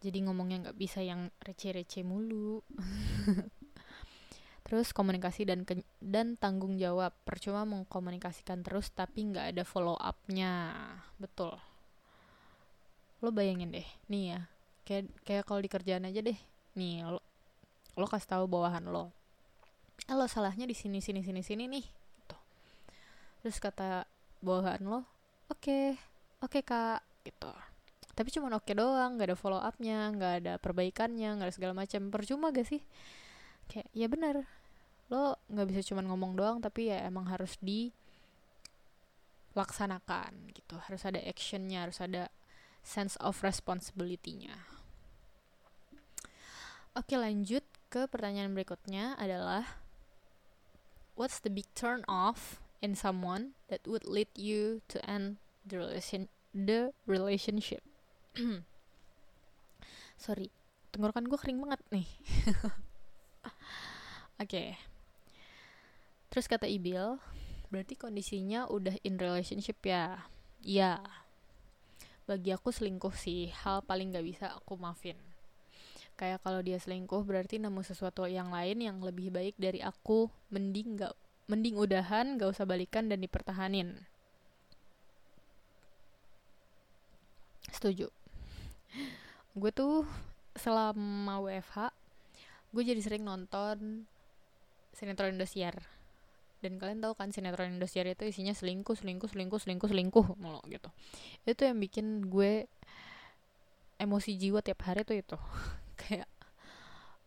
Jadi 0.00 0.24
ngomongnya 0.24 0.66
nggak 0.66 0.78
bisa 0.80 1.04
yang 1.04 1.28
receh-receh 1.44 2.02
mulu. 2.02 2.64
Terus 4.66 4.90
komunikasi 4.90 5.46
dan 5.46 5.62
ke- 5.68 5.86
dan 6.02 6.34
tanggung 6.40 6.80
jawab. 6.80 7.12
Percuma 7.24 7.64
mengkomunikasikan 7.64 8.60
terus 8.60 8.92
tapi 8.92 9.32
nggak 9.32 9.56
ada 9.56 9.62
follow 9.64 9.96
upnya. 9.96 10.76
Betul 11.16 11.56
lo 13.18 13.34
bayangin 13.34 13.74
deh 13.74 13.88
nih 14.06 14.36
ya 14.36 14.40
kayak 14.86 15.04
kayak 15.26 15.44
kalau 15.44 15.60
di 15.60 15.70
kerjaan 15.70 16.06
aja 16.06 16.22
deh 16.22 16.38
nih 16.78 17.02
lo 17.04 17.20
lo 17.98 18.06
kasih 18.06 18.38
tahu 18.38 18.44
bawahan 18.46 18.86
lo 18.86 19.10
eh 20.06 20.14
lo 20.14 20.30
salahnya 20.30 20.62
di 20.64 20.78
sini 20.78 21.02
sini 21.02 21.26
sini 21.26 21.42
sini 21.42 21.66
nih 21.66 21.82
gitu. 22.22 22.38
Terus 23.42 23.58
kata 23.58 24.06
bawahan 24.38 24.78
lo 24.86 25.02
oke 25.50 25.98
oke 26.40 26.62
kak 26.62 27.02
gitu. 27.26 27.50
Tapi 28.14 28.30
cuma 28.30 28.54
oke 28.54 28.70
doang 28.74 29.14
nggak 29.18 29.34
ada 29.34 29.38
follow 29.38 29.58
upnya 29.58 30.10
nggak 30.14 30.32
ada 30.42 30.58
perbaikannya 30.62 31.34
nggak 31.38 31.48
ada 31.50 31.54
segala 31.54 31.74
macam. 31.74 32.10
Percuma 32.14 32.54
gak 32.54 32.66
sih? 32.70 32.82
Kayak 33.66 33.90
ya 33.92 34.06
benar 34.06 34.46
lo 35.08 35.40
nggak 35.50 35.66
bisa 35.72 35.80
cuma 35.90 36.04
ngomong 36.04 36.36
doang 36.38 36.60
tapi 36.62 36.86
ya 36.94 37.02
emang 37.04 37.26
harus 37.26 37.58
dilaksanakan 37.58 40.54
gitu. 40.54 40.78
Harus 40.78 41.04
ada 41.04 41.18
actionnya 41.26 41.82
harus 41.84 41.98
ada 41.98 42.30
sense 42.82 43.18
of 43.20 43.40
responsibility-nya. 43.44 44.68
Oke 46.98 47.14
lanjut 47.14 47.62
ke 47.88 48.10
pertanyaan 48.10 48.52
berikutnya 48.52 49.14
adalah 49.16 49.78
what's 51.14 51.38
the 51.38 51.52
big 51.52 51.68
turn 51.78 52.02
off 52.10 52.58
in 52.82 52.98
someone 52.98 53.54
that 53.70 53.82
would 53.86 54.02
lead 54.02 54.30
you 54.34 54.82
to 54.90 54.98
end 55.06 55.38
the 55.62 55.78
relation 55.78 56.26
the 56.50 56.90
relationship? 57.06 57.86
Sorry 60.18 60.50
tenggorokan 60.90 61.30
gue 61.30 61.38
kering 61.38 61.62
banget 61.62 61.80
nih. 61.94 62.08
Oke. 64.42 64.48
Okay. 64.48 64.68
terus 66.28 66.44
kata 66.44 66.68
Ibil 66.68 67.16
berarti 67.72 67.96
kondisinya 67.96 68.68
udah 68.68 68.96
in 69.06 69.16
relationship 69.20 69.80
ya? 69.84 70.28
Ya 70.60 70.98
bagi 72.28 72.52
aku 72.52 72.68
selingkuh 72.68 73.16
sih. 73.16 73.48
Hal 73.64 73.80
paling 73.80 74.12
gak 74.12 74.26
bisa 74.28 74.52
aku 74.52 74.76
maafin. 74.76 75.16
Kayak 76.20 76.44
kalau 76.44 76.60
dia 76.60 76.76
selingkuh 76.76 77.24
berarti 77.24 77.56
nemu 77.56 77.80
sesuatu 77.80 78.28
yang 78.28 78.52
lain 78.52 78.84
yang 78.84 79.00
lebih 79.00 79.32
baik 79.32 79.56
dari 79.56 79.80
aku. 79.80 80.28
Mending 80.52 81.00
gak 81.00 81.16
mending 81.48 81.80
udahan 81.80 82.36
gak 82.36 82.52
usah 82.52 82.68
balikan 82.68 83.08
dan 83.08 83.24
dipertahanin. 83.24 84.04
Setuju. 87.72 88.12
Gue 89.56 89.70
tuh 89.72 90.04
selama 90.52 91.40
WFH 91.40 91.96
gue 92.68 92.82
jadi 92.84 93.00
sering 93.00 93.24
nonton 93.24 94.04
sinetron 94.92 95.38
Indosiar 95.38 95.97
dan 96.58 96.74
kalian 96.82 96.98
tahu 96.98 97.14
kan 97.14 97.30
sinetron 97.30 97.78
Indosiar 97.78 98.10
itu 98.10 98.26
isinya 98.26 98.50
selingkuh 98.50 98.98
selingkuh 98.98 99.30
selingkuh 99.30 99.62
selingkuh 99.62 99.88
selingkuh 99.88 100.26
mulu 100.42 100.58
gitu. 100.66 100.90
Itu 101.46 101.62
yang 101.62 101.78
bikin 101.78 102.26
gue 102.26 102.66
emosi 103.98 104.34
jiwa 104.34 104.58
tiap 104.62 104.82
hari 104.82 105.06
tuh 105.06 105.16
itu. 105.18 105.38
Kayak 106.00 106.26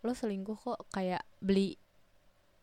lo 0.02 0.18
selingkuh 0.18 0.58
kok 0.58 0.80
kayak 0.90 1.22
beli 1.40 1.78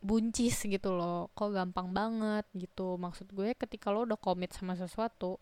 buncis 0.02 0.66
gitu 0.66 0.92
loh. 0.92 1.32
Kok 1.32 1.54
gampang 1.56 1.94
banget 1.94 2.44
gitu. 2.52 3.00
Maksud 3.00 3.32
gue 3.32 3.56
ketika 3.56 3.88
lo 3.88 4.04
udah 4.04 4.18
komit 4.20 4.52
sama 4.52 4.76
sesuatu 4.76 5.40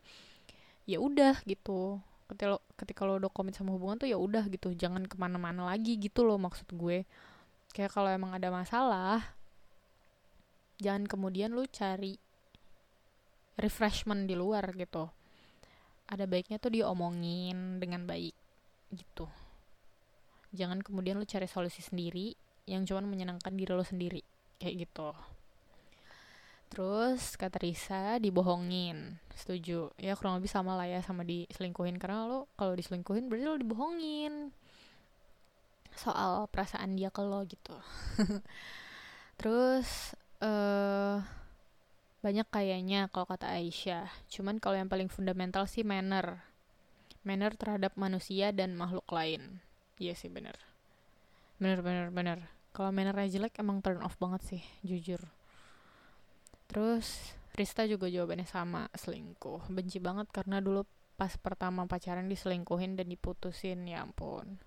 ya 0.86 1.02
udah 1.02 1.42
gitu. 1.48 1.98
Ketika 2.30 2.46
lo 2.54 2.58
ketika 2.78 3.02
lo 3.02 3.18
udah 3.18 3.32
komit 3.34 3.58
sama 3.58 3.74
hubungan 3.74 3.98
tuh 3.98 4.06
ya 4.06 4.18
udah 4.20 4.46
gitu. 4.46 4.76
Jangan 4.76 5.10
ke 5.10 5.18
mana-mana 5.18 5.66
lagi 5.66 5.98
gitu 5.98 6.22
loh 6.22 6.38
maksud 6.38 6.70
gue. 6.70 7.02
Kayak 7.74 7.90
kalau 7.96 8.12
emang 8.12 8.30
ada 8.36 8.52
masalah 8.52 9.35
jangan 10.80 11.08
kemudian 11.08 11.52
lu 11.52 11.64
cari 11.68 12.16
refreshment 13.56 14.28
di 14.28 14.36
luar 14.36 14.72
gitu. 14.76 15.08
Ada 16.06 16.28
baiknya 16.28 16.60
tuh 16.60 16.70
diomongin 16.70 17.82
dengan 17.82 18.06
baik 18.06 18.36
gitu. 18.94 19.26
Jangan 20.54 20.80
kemudian 20.84 21.18
lu 21.18 21.26
cari 21.26 21.48
solusi 21.50 21.82
sendiri 21.82 22.36
yang 22.66 22.86
cuman 22.86 23.06
menyenangkan 23.06 23.54
diri 23.54 23.72
lo 23.74 23.82
sendiri 23.82 24.22
kayak 24.60 24.86
gitu. 24.86 25.10
Terus 26.66 27.38
kata 27.38 27.62
Risa 27.62 28.18
dibohongin. 28.18 29.22
Setuju. 29.34 29.94
Ya 29.96 30.18
kurang 30.18 30.42
lebih 30.42 30.50
sama 30.50 30.74
lah 30.74 30.86
ya 30.90 31.00
sama 31.02 31.22
diselingkuhin. 31.22 31.96
Karena 31.96 32.26
lo 32.26 32.50
kalau 32.58 32.74
diselingkuhin 32.74 33.30
berarti 33.30 33.44
lo 33.46 33.56
dibohongin. 33.58 34.50
Soal 35.96 36.50
perasaan 36.50 36.98
dia 36.98 37.08
ke 37.08 37.22
lo 37.22 37.40
gitu. 37.46 37.76
Terus 39.40 40.18
uh, 40.42 41.22
banyak 42.24 42.48
kayaknya 42.50 43.06
kalau 43.14 43.26
kata 43.28 43.52
Aisyah. 43.54 44.10
Cuman 44.32 44.58
kalau 44.58 44.76
yang 44.80 44.90
paling 44.90 45.06
fundamental 45.06 45.68
sih 45.70 45.86
manner. 45.86 46.42
Manner 47.26 47.54
terhadap 47.54 47.94
manusia 47.94 48.50
dan 48.50 48.74
makhluk 48.74 49.06
lain. 49.10 49.62
Iya 49.96 50.18
sih 50.18 50.30
bener. 50.30 50.58
Bener 51.56 51.80
bener 51.80 52.12
bener. 52.12 52.38
Kalau 52.76 52.92
mannernya 52.92 53.40
jelek 53.40 53.56
emang 53.62 53.80
turn 53.80 54.04
off 54.04 54.20
banget 54.20 54.44
sih, 54.44 54.62
jujur. 54.84 55.22
Terus 56.68 57.32
Rista 57.56 57.88
juga 57.88 58.04
jawabannya 58.12 58.44
sama, 58.44 58.92
selingkuh. 58.92 59.72
Benci 59.72 59.96
banget 59.96 60.28
karena 60.28 60.60
dulu 60.60 60.84
pas 61.16 61.32
pertama 61.40 61.88
pacaran 61.88 62.28
diselingkuhin 62.28 63.00
dan 63.00 63.08
diputusin, 63.08 63.88
ya 63.88 64.04
ampun. 64.04 64.60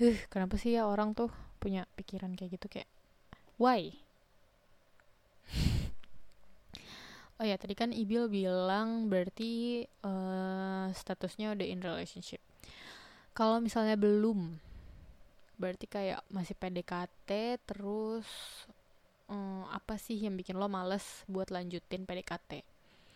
Huh, 0.00 0.16
kenapa 0.32 0.56
sih 0.56 0.80
ya 0.80 0.88
orang 0.88 1.12
tuh 1.12 1.28
punya 1.60 1.84
pikiran 1.92 2.32
kayak 2.32 2.56
gitu 2.56 2.66
kayak 2.72 2.88
why? 3.60 3.92
Oh 7.40 7.46
ya, 7.48 7.56
tadi 7.56 7.72
kan 7.72 7.88
Ibil 7.88 8.28
bilang 8.28 9.08
berarti 9.08 9.80
uh, 10.04 10.92
statusnya 10.92 11.56
udah 11.56 11.64
in 11.64 11.80
relationship. 11.80 12.36
Kalau 13.32 13.64
misalnya 13.64 13.96
belum, 13.96 14.60
berarti 15.56 15.88
kayak 15.88 16.20
masih 16.28 16.52
PDKT, 16.52 17.56
terus 17.64 18.28
um, 19.32 19.64
apa 19.72 19.96
sih 19.96 20.20
yang 20.20 20.36
bikin 20.36 20.60
lo 20.60 20.68
males 20.68 21.24
buat 21.32 21.48
lanjutin 21.48 22.04
PDKT? 22.04 22.60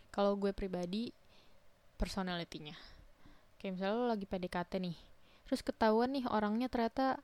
Kalau 0.09 0.41
gue 0.41 0.57
pribadi, 0.57 1.13
personalitinya. 2.01 2.81
Kayak 3.61 3.77
misalnya 3.77 3.97
lo 4.01 4.09
lagi 4.09 4.25
PDKT 4.25 4.73
nih, 4.81 4.97
terus 5.45 5.61
ketahuan 5.61 6.17
nih 6.17 6.25
orangnya 6.33 6.73
ternyata 6.73 7.21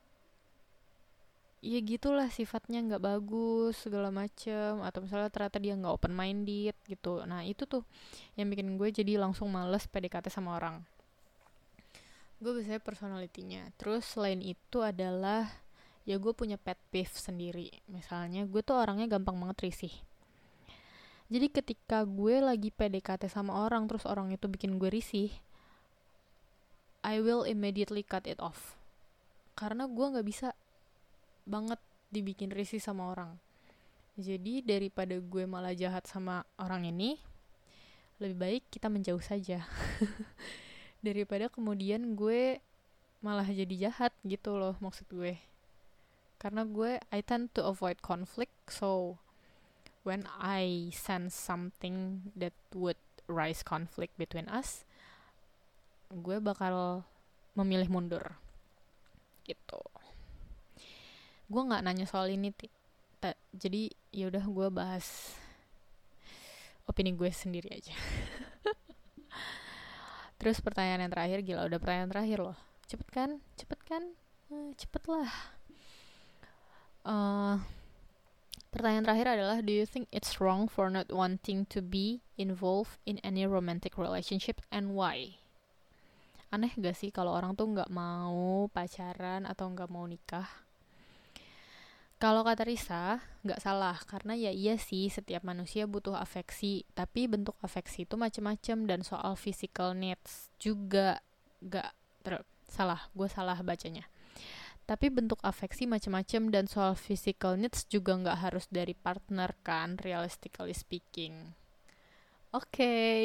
ya 1.60 1.76
gitulah 1.84 2.32
sifatnya 2.32 2.80
nggak 2.80 3.04
bagus 3.04 3.76
segala 3.84 4.08
macem 4.08 4.80
atau 4.80 5.04
misalnya 5.04 5.28
ternyata 5.28 5.60
dia 5.60 5.76
nggak 5.76 5.92
open 5.92 6.16
minded 6.16 6.76
gitu. 6.88 7.20
Nah 7.28 7.44
itu 7.44 7.68
tuh 7.68 7.84
yang 8.40 8.48
bikin 8.48 8.80
gue 8.80 8.88
jadi 8.88 9.20
langsung 9.20 9.52
males 9.52 9.84
PDKT 9.84 10.32
sama 10.32 10.56
orang. 10.56 10.80
Gue 12.40 12.56
biasanya 12.56 12.80
personalitinya 12.80 13.68
terus 13.76 14.08
selain 14.08 14.40
itu 14.40 14.80
adalah 14.80 15.52
ya 16.08 16.16
gue 16.16 16.32
punya 16.32 16.56
pet 16.56 16.80
peeve 16.88 17.12
sendiri. 17.12 17.68
Misalnya 17.92 18.48
gue 18.48 18.64
tuh 18.64 18.80
orangnya 18.80 19.04
gampang 19.20 19.36
banget 19.36 19.68
risih. 19.68 19.92
Jadi 21.30 21.46
ketika 21.52 22.02
gue 22.08 22.40
lagi 22.40 22.72
PDKT 22.72 23.28
sama 23.28 23.68
orang 23.68 23.84
terus 23.84 24.08
orang 24.08 24.32
itu 24.32 24.48
bikin 24.48 24.80
gue 24.80 24.88
risih 24.88 25.30
I 27.00 27.20
will 27.20 27.44
immediately 27.44 28.00
cut 28.00 28.24
it 28.24 28.40
off. 28.40 28.76
Karena 29.56 29.84
gue 29.84 30.06
nggak 30.08 30.24
bisa 30.24 30.56
banget 31.46 31.78
dibikin 32.10 32.50
risih 32.50 32.82
sama 32.82 33.14
orang. 33.14 33.38
Jadi 34.18 34.60
daripada 34.60 35.16
gue 35.16 35.44
malah 35.46 35.72
jahat 35.72 36.04
sama 36.04 36.42
orang 36.58 36.84
ini 36.90 37.16
lebih 38.20 38.36
baik 38.36 38.62
kita 38.68 38.92
menjauh 38.92 39.22
saja. 39.22 39.64
Daripada 41.06 41.48
kemudian 41.48 42.12
gue 42.12 42.60
malah 43.24 43.48
jadi 43.48 43.88
jahat 43.88 44.12
gitu 44.26 44.60
loh 44.60 44.76
maksud 44.82 45.08
gue. 45.08 45.40
Karena 46.36 46.68
gue 46.68 47.00
I 47.08 47.24
tend 47.24 47.56
to 47.56 47.64
avoid 47.64 48.04
conflict 48.04 48.52
so 48.68 49.16
when 50.04 50.28
I 50.36 50.92
sense 50.92 51.32
something 51.32 52.28
that 52.36 52.52
would 52.76 53.00
rise 53.24 53.64
conflict 53.64 54.18
between 54.20 54.50
us 54.52 54.84
gue 56.12 56.42
bakal 56.42 57.06
memilih 57.56 57.88
mundur. 57.88 58.36
Gitu 59.48 59.80
gue 61.50 61.62
nggak 61.66 61.82
nanya 61.82 62.06
soal 62.06 62.30
ini 62.30 62.54
ti. 62.54 62.70
Ta 63.18 63.34
jadi 63.50 63.90
ya 64.14 64.30
udah 64.30 64.44
gue 64.46 64.68
bahas 64.70 65.34
opini 66.86 67.10
gue 67.12 67.28
sendiri 67.34 67.74
aja. 67.74 67.92
Terus 70.40 70.62
pertanyaan 70.62 71.04
yang 71.04 71.12
terakhir 71.12 71.38
gila 71.42 71.66
udah 71.66 71.78
pertanyaan 71.82 72.10
terakhir 72.14 72.38
loh. 72.40 72.58
Cepet 72.86 73.08
kan? 73.10 73.30
Cepet 73.58 73.80
kan? 73.82 74.02
Uh, 74.50 74.70
cepet 74.78 75.02
lah 75.10 75.30
uh, 77.04 77.56
pertanyaan 78.70 79.04
terakhir 79.06 79.28
adalah 79.38 79.58
do 79.64 79.72
you 79.72 79.86
think 79.86 80.08
it's 80.12 80.40
wrong 80.40 80.68
for 80.68 80.92
not 80.92 81.08
wanting 81.08 81.64
to 81.68 81.80
be 81.80 82.20
involved 82.36 83.00
in 83.08 83.20
any 83.24 83.46
romantic 83.46 83.96
relationship 83.96 84.60
and 84.68 84.96
why? 84.96 85.40
Aneh 86.50 86.74
gak 86.74 86.98
sih 86.98 87.14
kalau 87.14 87.30
orang 87.30 87.54
tuh 87.54 87.70
nggak 87.70 87.94
mau 87.94 88.66
pacaran 88.74 89.46
atau 89.46 89.70
nggak 89.70 89.86
mau 89.86 90.02
nikah 90.02 90.50
kalau 92.20 92.44
kata 92.44 92.68
Risa, 92.68 93.16
nggak 93.40 93.64
salah 93.64 93.96
karena 94.04 94.36
ya 94.36 94.52
iya 94.52 94.76
sih 94.76 95.08
setiap 95.08 95.40
manusia 95.40 95.88
butuh 95.88 96.12
afeksi, 96.12 96.84
tapi 96.92 97.24
bentuk 97.24 97.56
afeksi 97.64 98.04
itu 98.04 98.20
macem-macem 98.20 98.84
dan 98.84 99.00
soal 99.00 99.40
physical 99.40 99.96
needs 99.96 100.52
juga 100.60 101.24
nggak 101.64 101.96
salah, 102.68 103.08
gue 103.16 103.24
salah 103.24 103.56
bacanya. 103.64 104.04
Tapi 104.84 105.08
bentuk 105.08 105.40
afeksi 105.40 105.88
macem-macem 105.88 106.52
dan 106.52 106.68
soal 106.68 106.92
physical 106.92 107.56
needs 107.56 107.88
juga 107.88 108.12
nggak 108.20 108.36
harus 108.36 108.68
dari 108.68 108.92
partner 108.92 109.56
kan, 109.64 109.96
realistically 110.04 110.76
speaking. 110.76 111.56
Oke, 112.52 112.84
okay. 112.84 113.24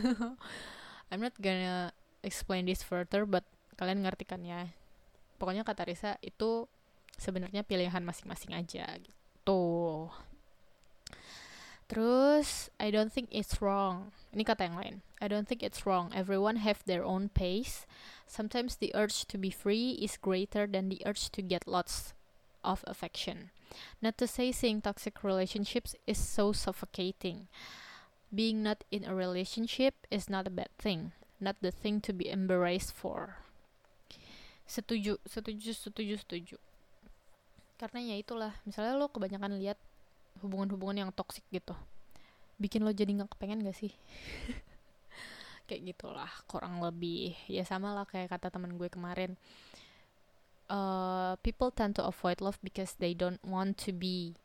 I'm 1.12 1.20
not 1.20 1.36
gonna 1.36 1.92
explain 2.24 2.64
this 2.64 2.80
further, 2.80 3.28
but 3.28 3.44
kalian 3.76 4.00
ngerti 4.00 4.24
kan 4.24 4.40
ya. 4.48 4.64
Pokoknya 5.36 5.60
kata 5.60 5.84
Risa 5.84 6.16
itu 6.24 6.64
sebenarnya 7.20 7.60
pilihan 7.60 8.00
masing-masing 8.00 8.56
aja 8.56 8.88
gitu. 8.96 10.08
Terus 11.90 12.72
I 12.80 12.88
don't 12.88 13.12
think 13.12 13.28
it's 13.28 13.60
wrong. 13.60 14.16
Ini 14.32 14.46
kata 14.46 14.64
yang 14.64 14.78
lain. 14.80 14.96
I 15.20 15.28
don't 15.28 15.44
think 15.44 15.60
it's 15.60 15.84
wrong. 15.84 16.14
Everyone 16.16 16.56
have 16.64 16.80
their 16.88 17.04
own 17.04 17.28
pace. 17.28 17.84
Sometimes 18.24 18.80
the 18.80 18.94
urge 18.96 19.28
to 19.28 19.36
be 19.36 19.52
free 19.52 19.98
is 20.00 20.16
greater 20.16 20.64
than 20.64 20.88
the 20.88 21.02
urge 21.04 21.28
to 21.36 21.42
get 21.42 21.68
lots 21.68 22.14
of 22.64 22.86
affection. 22.86 23.50
Not 24.00 24.16
to 24.22 24.26
say 24.30 24.54
seeing 24.54 24.80
toxic 24.80 25.20
relationships 25.26 25.98
is 26.06 26.16
so 26.16 26.54
suffocating. 26.54 27.50
Being 28.30 28.62
not 28.62 28.86
in 28.94 29.02
a 29.02 29.14
relationship 29.14 30.06
is 30.14 30.30
not 30.30 30.46
a 30.46 30.54
bad 30.54 30.70
thing, 30.78 31.10
not 31.42 31.58
the 31.58 31.74
thing 31.74 31.98
to 32.06 32.14
be 32.14 32.30
embraced 32.30 32.94
for. 32.94 33.42
Setuju, 34.70 35.18
setuju, 35.26 35.74
setuju, 35.74 36.16
setuju 36.22 36.56
karena 37.80 38.12
ya 38.12 38.16
itulah 38.20 38.52
misalnya 38.68 38.92
lo 39.00 39.08
kebanyakan 39.08 39.56
lihat 39.56 39.80
hubungan-hubungan 40.44 41.08
yang 41.08 41.10
toksik 41.16 41.44
gitu 41.48 41.72
bikin 42.60 42.84
lo 42.84 42.92
jadi 42.92 43.08
nggak 43.16 43.32
kepengen 43.34 43.64
gak 43.64 43.74
sih? 43.74 43.88
Kayak 45.66 45.96
gitulah 45.96 46.28
kurang 46.44 46.84
lebih. 46.84 47.32
Ya 47.48 47.64
sama 47.64 47.96
lah 47.96 48.04
kayak 48.04 48.36
kata 48.36 48.52
teman 48.52 48.76
gue 48.76 48.92
kemarin 48.92 49.40
uh, 50.68 51.40
people 51.40 51.72
tend 51.72 51.96
to 51.96 52.04
avoid 52.04 52.44
love 52.44 52.60
because 52.60 53.00
they 53.00 53.16
don't 53.16 53.40
want 53.40 53.80
to 53.80 53.96
be 53.96 54.36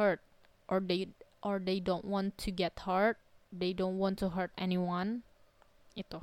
hurt 0.00 0.24
or 0.70 0.80
they 0.80 1.12
or 1.44 1.60
they 1.60 1.76
don't 1.76 2.08
want 2.08 2.38
to 2.40 2.54
get 2.54 2.72
hurt 2.86 3.20
they 3.50 3.74
don't 3.74 3.98
want 3.98 4.16
to 4.22 4.32
hurt 4.32 4.54
anyone 4.54 5.26
itu. 5.98 6.22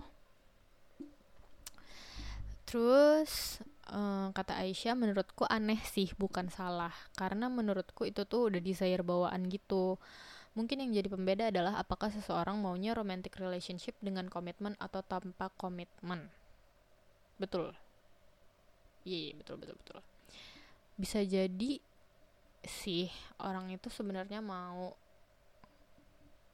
Terus 2.64 3.60
uh, 3.92 4.30
kata 4.36 4.60
Aisyah 4.64 4.96
menurutku 4.96 5.44
aneh 5.48 5.80
sih 5.84 6.12
bukan 6.16 6.48
salah. 6.52 6.94
Karena 7.16 7.48
menurutku 7.48 8.04
itu 8.08 8.24
tuh 8.28 8.52
udah 8.52 8.62
desire 8.62 9.04
bawaan 9.04 9.48
gitu. 9.48 10.00
Mungkin 10.58 10.82
yang 10.82 10.92
jadi 10.96 11.10
pembeda 11.12 11.44
adalah 11.54 11.78
apakah 11.78 12.10
seseorang 12.10 12.58
maunya 12.58 12.98
romantic 12.98 13.38
relationship 13.38 13.94
dengan 14.02 14.26
komitmen 14.28 14.74
atau 14.82 15.06
tanpa 15.06 15.54
komitmen. 15.54 16.34
Betul. 17.38 17.78
Iya 19.06 19.32
yeah, 19.32 19.36
betul 19.38 19.56
betul 19.62 19.76
betul. 19.80 20.00
Bisa 20.98 21.22
jadi 21.22 21.78
sih 22.66 23.08
orang 23.40 23.72
itu 23.72 23.88
sebenarnya 23.88 24.42
mau 24.42 24.98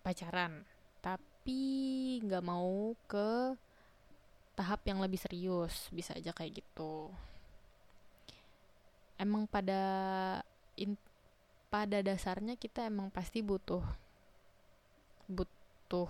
pacaran 0.03 0.67
tapi 0.99 2.19
nggak 2.23 2.43
mau 2.43 2.93
ke 3.07 3.55
tahap 4.53 4.85
yang 4.85 5.01
lebih 5.01 5.17
serius 5.17 5.89
bisa 5.89 6.13
aja 6.13 6.29
kayak 6.33 6.61
gitu. 6.61 7.09
Emang 9.17 9.49
pada 9.49 9.81
in, 10.77 10.97
pada 11.69 12.01
dasarnya 12.05 12.57
kita 12.57 12.85
emang 12.85 13.09
pasti 13.09 13.41
butuh 13.41 13.81
butuh 15.25 16.09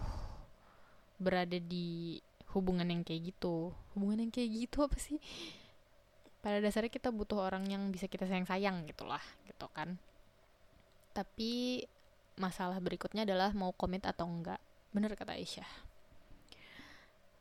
berada 1.19 1.55
di 1.55 2.19
hubungan 2.51 2.87
yang 2.87 3.01
kayak 3.07 3.31
gitu. 3.31 3.71
Hubungan 3.95 4.27
yang 4.27 4.31
kayak 4.31 4.49
gitu 4.51 4.83
apa 4.83 4.97
sih? 4.99 5.19
Pada 6.43 6.59
dasarnya 6.59 6.91
kita 6.91 7.15
butuh 7.15 7.39
orang 7.39 7.63
yang 7.71 7.87
bisa 7.95 8.11
kita 8.11 8.27
sayang 8.27 8.47
sayang 8.47 8.83
gitulah 8.83 9.23
gitu 9.47 9.71
kan. 9.71 9.95
Tapi 11.15 11.83
masalah 12.35 12.81
berikutnya 12.83 13.23
adalah 13.23 13.55
mau 13.55 13.71
komit 13.71 14.03
atau 14.03 14.27
enggak. 14.27 14.59
Bener 14.91 15.15
kata 15.15 15.39
Aisyah 15.39 15.92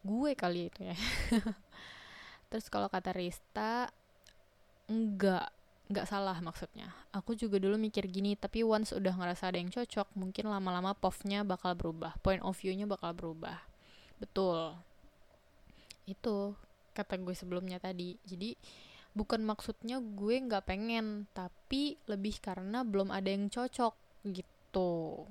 gue 0.02 0.32
kali 0.34 0.68
itu 0.68 0.80
ya. 0.90 0.96
Terus 2.50 2.66
kalau 2.68 2.90
kata 2.90 3.14
Rista 3.14 3.88
enggak 4.90 5.48
enggak 5.88 6.06
salah 6.08 6.36
maksudnya. 6.42 6.90
Aku 7.14 7.36
juga 7.38 7.60
dulu 7.62 7.78
mikir 7.78 8.08
gini 8.10 8.34
tapi 8.34 8.66
once 8.66 8.92
udah 8.92 9.14
ngerasa 9.14 9.50
ada 9.52 9.58
yang 9.58 9.70
cocok 9.70 10.12
mungkin 10.18 10.50
lama-lama 10.50 10.96
povnya 10.96 11.44
bakal 11.46 11.76
berubah 11.76 12.16
point 12.24 12.42
of 12.42 12.56
view-nya 12.58 12.88
bakal 12.88 13.14
berubah. 13.14 13.60
Betul. 14.18 14.76
Itu 16.08 16.56
kata 16.92 17.20
gue 17.20 17.34
sebelumnya 17.36 17.78
tadi. 17.78 18.16
Jadi 18.24 18.56
bukan 19.12 19.44
maksudnya 19.44 20.00
gue 20.00 20.34
nggak 20.40 20.64
pengen 20.64 21.28
tapi 21.36 22.00
lebih 22.08 22.40
karena 22.40 22.80
belum 22.82 23.12
ada 23.12 23.28
yang 23.28 23.52
cocok 23.52 23.94
gitu. 24.32 25.24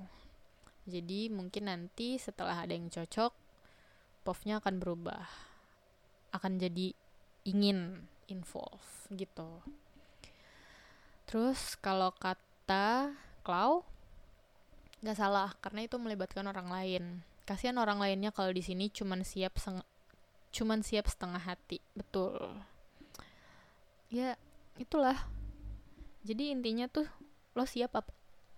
Jadi 0.86 1.30
mungkin 1.30 1.70
nanti 1.70 2.22
setelah 2.22 2.66
ada 2.66 2.74
yang 2.74 2.90
cocok 2.90 3.41
povnya 4.22 4.62
akan 4.62 4.78
berubah. 4.82 5.26
Akan 6.32 6.62
jadi 6.62 6.96
ingin 7.46 8.06
involve 8.30 9.10
gitu. 9.12 9.62
Terus 11.28 11.76
kalau 11.80 12.14
kata 12.16 13.16
Klau 13.42 13.84
nggak 15.02 15.18
salah 15.18 15.50
karena 15.60 15.90
itu 15.90 15.98
melibatkan 15.98 16.46
orang 16.46 16.70
lain. 16.70 17.04
Kasihan 17.44 17.82
orang 17.82 17.98
lainnya 17.98 18.30
kalau 18.30 18.54
di 18.54 18.62
sini 18.62 18.88
cuman 18.94 19.26
siap 19.26 19.58
cuman 20.54 20.80
siap 20.86 21.10
setengah 21.10 21.42
hati. 21.42 21.82
Betul. 21.98 22.38
Ya 24.14 24.38
itulah. 24.78 25.18
Jadi 26.22 26.54
intinya 26.54 26.86
tuh 26.86 27.10
lo 27.58 27.66
siap 27.66 27.98
apa 27.98 28.12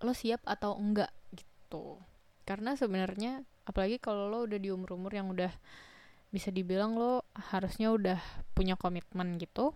lo 0.04 0.12
siap 0.12 0.44
atau 0.44 0.76
enggak 0.76 1.10
gitu 1.32 1.96
karena 2.44 2.76
sebenarnya 2.76 3.44
apalagi 3.64 3.96
kalau 3.96 4.28
lo 4.28 4.44
udah 4.44 4.60
di 4.60 4.68
umur-umur 4.68 5.12
yang 5.12 5.32
udah 5.32 5.52
bisa 6.28 6.52
dibilang 6.52 6.98
lo 6.98 7.24
harusnya 7.52 7.94
udah 7.94 8.20
punya 8.52 8.76
komitmen 8.76 9.40
gitu. 9.40 9.72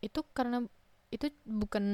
Itu 0.00 0.24
karena 0.32 0.64
itu 1.12 1.28
bukan 1.44 1.84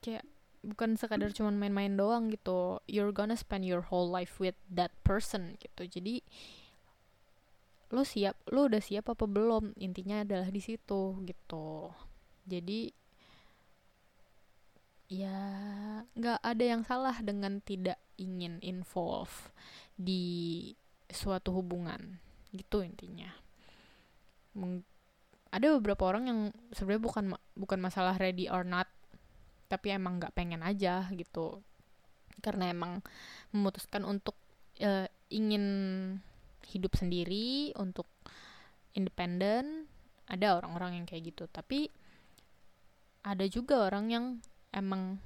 kayak 0.00 0.24
bukan 0.64 0.96
sekadar 0.96 1.30
cuman 1.36 1.60
main-main 1.60 1.92
doang 1.92 2.32
gitu. 2.32 2.80
You're 2.88 3.12
gonna 3.12 3.36
spend 3.36 3.68
your 3.68 3.84
whole 3.84 4.08
life 4.08 4.40
with 4.40 4.56
that 4.72 4.90
person 5.04 5.60
gitu. 5.60 5.84
Jadi 5.84 6.24
lo 7.92 8.02
siap 8.02 8.34
lo 8.48 8.66
udah 8.66 8.80
siap 8.80 9.12
apa 9.12 9.28
belum? 9.28 9.76
Intinya 9.76 10.24
adalah 10.24 10.48
di 10.48 10.62
situ 10.64 11.20
gitu. 11.28 11.92
Jadi 12.48 13.03
ya 15.14 15.38
nggak 16.18 16.40
ada 16.42 16.64
yang 16.64 16.82
salah 16.82 17.14
dengan 17.22 17.62
tidak 17.62 17.98
ingin 18.18 18.58
involve 18.62 19.50
di 19.94 20.72
suatu 21.10 21.54
hubungan. 21.54 22.18
Gitu 22.50 22.82
intinya. 22.82 23.30
Meng 24.58 24.82
ada 25.54 25.70
beberapa 25.78 26.10
orang 26.10 26.24
yang 26.26 26.40
sebenarnya 26.74 27.02
bukan 27.06 27.24
bukan 27.54 27.78
masalah 27.78 28.18
ready 28.18 28.50
or 28.50 28.66
not 28.66 28.90
tapi 29.70 29.94
emang 29.94 30.18
nggak 30.18 30.34
pengen 30.34 30.66
aja 30.66 31.06
gitu. 31.14 31.62
Karena 32.42 32.74
emang 32.74 33.00
memutuskan 33.54 34.02
untuk 34.02 34.34
uh, 34.82 35.06
ingin 35.30 35.64
hidup 36.70 36.98
sendiri 36.98 37.70
untuk 37.78 38.06
independen. 38.94 39.86
Ada 40.24 40.56
orang-orang 40.58 41.02
yang 41.02 41.06
kayak 41.06 41.34
gitu. 41.34 41.44
Tapi 41.46 41.90
ada 43.24 43.44
juga 43.48 43.88
orang 43.88 44.06
yang 44.12 44.26
emang 44.74 45.22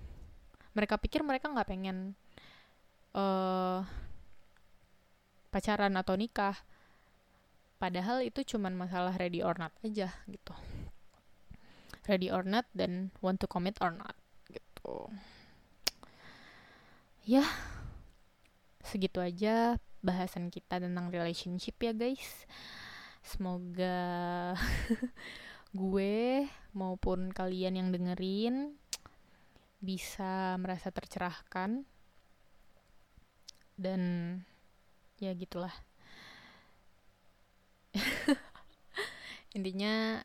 mereka 0.76 1.00
pikir 1.00 1.24
mereka 1.24 1.50
nggak 1.50 1.66
pengen 1.66 2.14
uh, 3.16 3.82
pacaran 5.48 5.96
atau 5.96 6.14
nikah. 6.14 6.54
Padahal 7.78 8.26
itu 8.26 8.42
cuman 8.42 8.74
masalah 8.74 9.14
ready 9.16 9.40
or 9.40 9.54
not 9.56 9.72
aja 9.82 10.12
gitu. 10.28 10.54
Ready 12.06 12.28
or 12.28 12.44
not 12.44 12.66
dan 12.74 13.14
want 13.24 13.40
to 13.40 13.46
commit 13.48 13.78
or 13.80 13.94
not 13.94 14.14
gitu. 14.50 15.08
Ya 17.24 17.44
segitu 18.82 19.20
aja 19.20 19.76
bahasan 20.00 20.48
kita 20.48 20.80
tentang 20.80 21.10
relationship 21.10 21.76
ya 21.78 21.92
guys. 21.94 22.46
Semoga 23.22 24.56
gue 25.80 26.48
maupun 26.72 27.28
kalian 27.30 27.76
yang 27.76 27.88
dengerin 27.92 28.78
bisa 29.78 30.58
merasa 30.58 30.90
tercerahkan. 30.90 31.86
Dan 33.78 34.02
ya 35.22 35.34
gitulah. 35.34 35.74
Intinya 39.56 40.22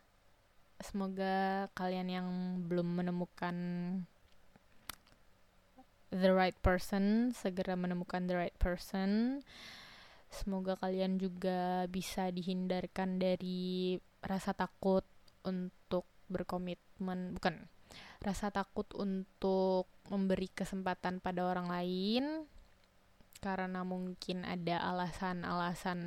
semoga 0.82 1.70
kalian 1.78 2.10
yang 2.10 2.28
belum 2.66 3.00
menemukan 3.00 3.56
the 6.14 6.30
right 6.30 6.54
person 6.62 7.34
segera 7.34 7.74
menemukan 7.74 8.30
the 8.30 8.38
right 8.38 8.58
person. 8.62 9.42
Semoga 10.34 10.78
kalian 10.78 11.22
juga 11.22 11.86
bisa 11.90 12.34
dihindarkan 12.34 13.22
dari 13.22 13.98
rasa 14.26 14.54
takut 14.58 15.06
untuk 15.46 16.10
berkomitmen 16.26 17.38
bukan 17.38 17.70
rasa 18.24 18.50
takut 18.50 18.88
untuk 18.96 19.92
memberi 20.08 20.48
kesempatan 20.48 21.20
pada 21.20 21.44
orang 21.44 21.68
lain 21.68 22.26
karena 23.44 23.84
mungkin 23.84 24.48
ada 24.48 24.80
alasan-alasan 24.88 26.00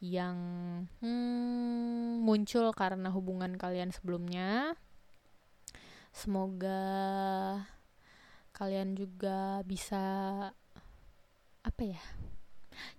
yang 0.00 0.36
hmm, 1.04 2.24
muncul 2.24 2.72
karena 2.72 3.12
hubungan 3.12 3.60
kalian 3.60 3.92
sebelumnya. 3.92 4.72
Semoga 6.16 6.80
kalian 8.56 8.96
juga 8.96 9.60
bisa 9.68 10.00
apa 11.60 11.82
ya? 11.84 12.00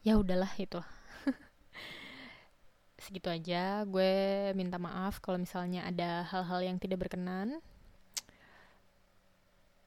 Ya 0.05 0.17
udahlah 0.21 0.49
itu. 0.61 0.81
Segitu 3.01 3.29
aja. 3.29 3.85
Gue 3.85 4.53
minta 4.53 4.77
maaf 4.77 5.21
kalau 5.21 5.41
misalnya 5.41 5.85
ada 5.85 6.25
hal-hal 6.25 6.61
yang 6.65 6.77
tidak 6.77 7.05
berkenan. 7.05 7.61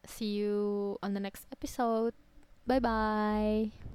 See 0.09 0.34
you 0.40 0.98
on 1.02 1.14
the 1.14 1.20
next 1.20 1.46
episode. 1.52 2.14
Bye 2.66 2.80
bye. 2.80 3.88